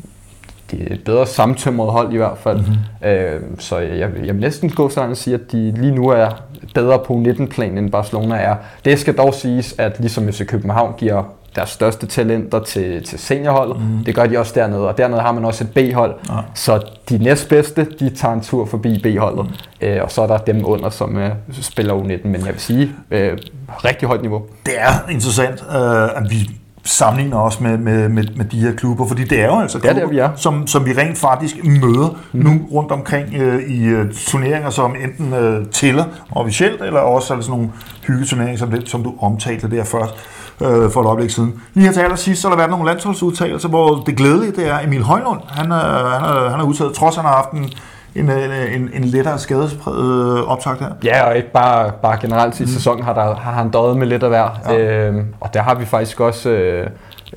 det 0.70 0.90
er 0.90 0.94
et 0.94 1.04
bedre 1.04 1.26
samtømret 1.26 1.92
hold 1.92 2.12
i 2.12 2.16
hvert 2.16 2.38
fald. 2.38 2.58
Mm-hmm. 2.58 3.08
Øh, 3.08 3.40
så 3.58 3.78
jeg, 3.78 3.98
jeg 3.98 4.34
vil 4.34 4.40
næsten 4.40 4.70
gå 4.70 4.88
sådan 4.88 5.10
og 5.10 5.16
sige, 5.16 5.34
at 5.34 5.52
de 5.52 5.70
lige 5.70 5.94
nu 5.94 6.08
er 6.08 6.28
bedre 6.74 6.98
på 6.98 7.14
19-plan 7.14 7.78
end 7.78 7.90
Barcelona 7.90 8.36
er. 8.36 8.56
Det 8.84 8.98
skal 8.98 9.16
dog 9.16 9.34
siges, 9.34 9.74
at 9.78 10.00
ligesom 10.00 10.32
FC 10.32 10.46
København 10.46 10.94
giver 10.98 11.22
deres 11.56 11.70
største 11.70 12.06
talenter 12.06 12.60
til, 12.60 13.04
til 13.04 13.18
seniorholdet. 13.18 13.80
Mm. 13.80 14.04
Det 14.04 14.14
gør 14.14 14.26
de 14.26 14.38
også 14.38 14.52
dernede, 14.54 14.88
og 14.88 14.98
dernede 14.98 15.20
har 15.20 15.32
man 15.32 15.44
også 15.44 15.64
et 15.64 15.70
B-hold. 15.70 16.14
Ja. 16.28 16.34
Så 16.54 16.80
de 17.08 17.18
næstbedste, 17.18 17.86
de 18.00 18.10
tager 18.10 18.34
en 18.34 18.40
tur 18.40 18.66
forbi 18.66 19.00
B-holdet, 19.02 19.46
mm. 19.46 19.86
øh, 19.86 20.02
og 20.02 20.10
så 20.10 20.22
er 20.22 20.26
der 20.26 20.38
dem 20.38 20.62
under, 20.64 20.90
som 20.90 21.16
øh, 21.16 21.30
spiller 21.62 21.94
U19. 21.94 22.26
Men 22.28 22.46
jeg 22.46 22.52
vil 22.52 22.60
sige, 22.60 22.92
øh, 23.10 23.38
rigtig 23.68 24.08
højt 24.08 24.22
niveau. 24.22 24.42
Det 24.66 24.74
er 24.80 25.10
interessant, 25.10 25.64
øh, 25.70 26.22
at 26.22 26.30
vi 26.30 26.50
sammenligner 26.84 27.36
os 27.36 27.60
med, 27.60 27.78
med, 27.78 28.08
med, 28.08 28.24
med 28.36 28.44
de 28.44 28.60
her 28.60 28.72
klubber, 28.72 29.06
fordi 29.06 29.24
det 29.24 29.40
er 29.40 29.46
jo 29.46 29.60
altså 29.60 29.78
klubber, 29.78 29.94
det 29.94 30.02
er 30.02 30.08
vi 30.08 30.18
er. 30.18 30.30
Som, 30.36 30.66
som 30.66 30.86
vi 30.86 30.92
rent 30.92 31.18
faktisk 31.18 31.56
møder 31.64 32.18
mm. 32.32 32.40
nu 32.40 32.60
rundt 32.72 32.92
omkring 32.92 33.34
øh, 33.34 33.62
i 33.62 33.84
øh, 33.84 34.12
turneringer, 34.12 34.70
som 34.70 34.94
enten 35.04 35.32
øh, 35.32 35.66
tæller 35.66 36.04
officielt, 36.32 36.82
eller 36.82 37.00
også 37.00 37.34
altså 37.34 37.46
sådan 37.46 37.60
nogle 37.60 37.72
hyggeturneringer, 38.06 38.58
som, 38.58 38.70
det, 38.70 38.88
som 38.88 39.02
du 39.02 39.14
omtalte 39.20 39.70
der 39.70 39.84
først 39.84 40.14
øh, 40.60 40.90
for 40.90 41.00
et 41.00 41.06
øjeblik 41.06 41.30
siden. 41.30 41.60
Lige 41.74 41.86
her 41.86 41.92
til 41.92 42.00
allersidst, 42.00 42.42
så 42.42 42.48
har 42.48 42.54
der 42.54 42.58
været 42.58 42.70
nogle 42.70 42.86
landsholdsudtalelser, 42.86 43.68
hvor 43.68 44.02
det 44.06 44.16
glædelige 44.16 44.52
det 44.52 44.68
er 44.68 44.78
Emil 44.78 45.02
Højlund. 45.02 45.40
Han, 45.48 45.72
øh, 45.72 45.78
han, 45.78 46.22
er, 46.24 46.50
han 46.50 46.60
er 46.60 46.64
udtaget, 46.64 46.94
trods 46.94 47.16
han 47.16 47.24
har 47.24 47.34
haft 47.34 47.50
en, 47.50 47.70
en, 48.18 48.30
en, 48.30 48.90
en 48.92 49.04
lettere 49.04 49.38
skadespræget 49.38 50.44
optakt 50.44 50.80
her. 50.80 50.88
Ja, 51.04 51.28
og 51.28 51.36
ikke 51.36 51.52
bare, 51.52 51.92
bare 52.02 52.18
generelt 52.20 52.60
i 52.60 52.62
mm. 52.62 52.68
sæsonen 52.68 53.04
har, 53.04 53.14
der, 53.14 53.34
har 53.34 53.52
han 53.52 53.70
døjet 53.70 53.96
med 53.96 54.06
lidt 54.06 54.22
af 54.22 54.28
hver. 54.28 54.60
Ja. 54.68 55.06
Øhm, 55.06 55.26
og 55.40 55.54
der 55.54 55.62
har 55.62 55.74
vi 55.74 55.84
faktisk 55.84 56.20
også 56.20 56.50
øh, 56.50 56.86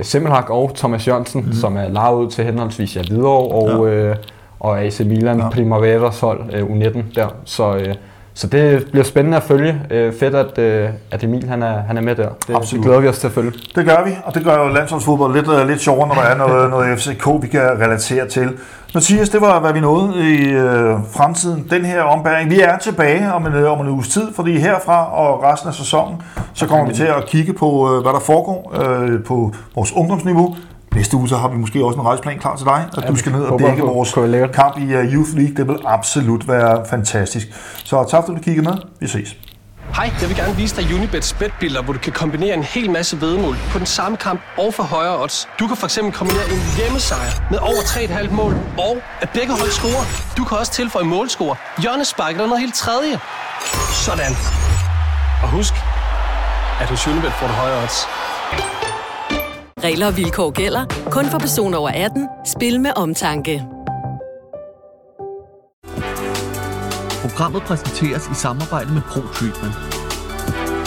Simmelhag 0.02 0.52
og 0.52 0.72
Thomas 0.76 1.08
Jørgensen, 1.08 1.42
mm. 1.46 1.54
som 1.54 1.78
er 1.78 1.90
lavet 1.90 2.26
ud 2.26 2.32
til 2.32 2.46
henholdsvis 2.46 2.96
ja, 2.96 3.02
Hvidovre 3.02 3.56
og, 3.56 3.88
ja. 3.88 3.94
øh, 3.94 4.16
og 4.60 4.82
AC 4.82 5.00
Milan 5.00 5.40
ja. 5.40 5.50
Primaveras 5.50 6.20
hold, 6.20 6.54
øh, 6.54 6.64
U19 6.64 7.16
der. 7.16 7.28
Så, 7.46 7.76
øh, 7.76 7.96
så 8.34 8.48
det 8.48 8.88
bliver 8.92 9.04
spændende 9.04 9.38
at 9.38 9.44
følge. 9.44 9.82
Øh, 9.90 10.14
fedt, 10.14 10.36
at, 10.36 10.58
øh, 10.58 10.90
at 11.12 11.24
Emil 11.24 11.50
han 11.50 11.64
er, 11.64 11.82
han 11.82 11.98
er 11.98 12.02
med 12.02 12.16
der. 12.16 12.30
Det, 12.48 12.72
det 12.72 12.82
glæder 12.82 13.00
vi 13.00 13.08
os 13.08 13.20
til 13.20 13.28
at 13.28 13.34
følge. 13.34 13.52
Det 13.76 13.86
gør 13.86 14.04
vi, 14.06 14.12
og 14.24 14.36
det 14.36 14.44
gør 14.44 14.64
jo 14.64 14.68
landsholdsfodbold 14.68 15.34
lidt, 15.34 15.48
uh, 15.48 15.68
lidt 15.68 15.82
sjovere, 15.82 16.08
når 16.08 16.16
der 16.16 16.22
er 16.22 16.38
noget, 16.38 16.70
noget 16.70 17.00
FCK, 17.00 17.28
vi 17.42 17.48
kan 17.48 17.62
relatere 17.62 18.28
til. 18.28 18.50
Mathias, 18.94 19.30
det 19.30 19.42
var, 19.42 19.60
hvad 19.60 19.74
vi 19.74 19.80
nåede 19.80 20.36
i 20.36 20.50
øh, 20.50 20.98
fremtiden. 21.12 21.68
Den 21.70 21.86
her 21.86 22.02
ombæring. 22.02 22.50
Vi 22.50 22.60
er 22.60 22.78
tilbage 22.78 23.34
om 23.34 23.48
en, 23.48 23.54
øh, 23.54 23.72
om 23.72 23.86
en 23.86 23.88
uges 23.88 24.08
tid, 24.08 24.34
fordi 24.36 24.58
herfra 24.58 25.14
og 25.14 25.44
resten 25.44 25.70
af 25.70 25.76
sæsonen, 25.76 26.22
så 26.54 26.68
kommer 26.68 26.88
vi 26.88 26.94
til 26.94 27.04
at 27.04 27.26
kigge 27.28 27.54
på, 27.54 27.96
øh, 27.96 28.02
hvad 28.02 28.14
der 28.14 28.20
foregår 28.20 28.74
øh, 28.82 29.24
på 29.24 29.54
vores 29.76 29.92
ungdomsniveau. 29.92 30.56
Næste 30.96 31.18
uge 31.18 31.30
så 31.30 31.38
har 31.38 31.48
vi 31.48 31.58
måske 31.58 31.86
også 31.86 32.00
en 32.00 32.06
rejseplan 32.06 32.40
klar 32.40 32.56
til 32.56 32.66
dig, 32.66 32.86
at 32.98 33.04
ja, 33.04 33.10
du 33.10 33.16
skal 33.16 33.32
ned 33.32 33.42
og 33.44 33.60
dække 33.60 33.82
vores 33.82 34.14
kamp 34.54 34.78
i 34.78 34.96
uh, 34.96 35.14
Youth 35.14 35.36
League. 35.36 35.56
Det 35.58 35.68
vil 35.68 35.78
absolut 35.86 36.48
være 36.48 36.86
fantastisk. 36.90 37.48
Så 37.86 38.06
tak 38.10 38.26
fordi 38.26 38.38
du 38.38 38.44
kiggede 38.44 38.66
med. 38.66 38.78
Vi 39.00 39.08
ses. 39.08 39.51
Hej, 39.96 40.12
jeg 40.22 40.30
vil 40.30 40.38
gerne 40.38 40.56
vise 40.56 40.76
dig 40.76 40.96
Unibets 40.96 41.34
betbilder, 41.34 41.82
hvor 41.82 41.94
du 41.94 42.00
kan 42.00 42.14
kombinere 42.14 42.54
en 42.54 42.64
hel 42.64 42.92
masse 42.92 43.22
vedmål 43.22 43.56
på 43.72 43.78
den 43.78 43.86
samme 43.86 44.18
kamp 44.18 44.42
og 44.58 44.74
for 44.74 44.84
højere 44.84 45.22
odds. 45.24 45.48
Du 45.60 45.68
kan 45.68 45.78
fx 45.78 45.98
kombinere 46.14 46.46
en 46.50 46.62
hjemmesejr 46.78 47.32
med 47.52 47.60
over 47.60 47.82
3,5 48.28 48.32
mål, 48.34 48.54
og 48.78 48.98
at 49.22 49.30
begge 49.30 49.54
hold 49.54 49.72
scorer. 49.72 50.34
Du 50.38 50.44
kan 50.44 50.58
også 50.58 50.72
tilføje 50.72 51.06
målscore, 51.06 51.56
hjørnespark 51.82 52.32
eller 52.32 52.46
noget 52.46 52.62
helt 52.62 52.76
tredje. 52.76 53.20
Sådan. 54.06 54.34
Og 55.44 55.50
husk, 55.50 55.74
at 56.82 56.90
hos 56.90 57.08
Unibet 57.08 57.32
får 57.32 57.48
du 57.48 57.54
højere 57.54 57.84
odds. 57.84 58.08
Regler 59.84 60.08
og 60.08 60.18
vilkår 60.18 60.52
gælder. 60.52 60.86
Kun 61.10 61.26
for 61.26 61.40
personer 61.40 61.78
over 61.78 61.90
18. 61.90 62.30
Spil 62.46 62.82
med 62.82 62.92
omtanke. 62.96 63.64
Programmet 67.42 67.68
præsenteres 67.68 68.28
i 68.28 68.34
samarbejde 68.34 68.94
med 68.94 69.02
ProTreatment. 69.02 69.76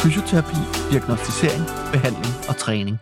Fysioterapi, 0.01 0.57
diagnostisering, 0.91 1.65
behandling 1.93 2.35
og 2.49 2.57
træning. 2.57 2.99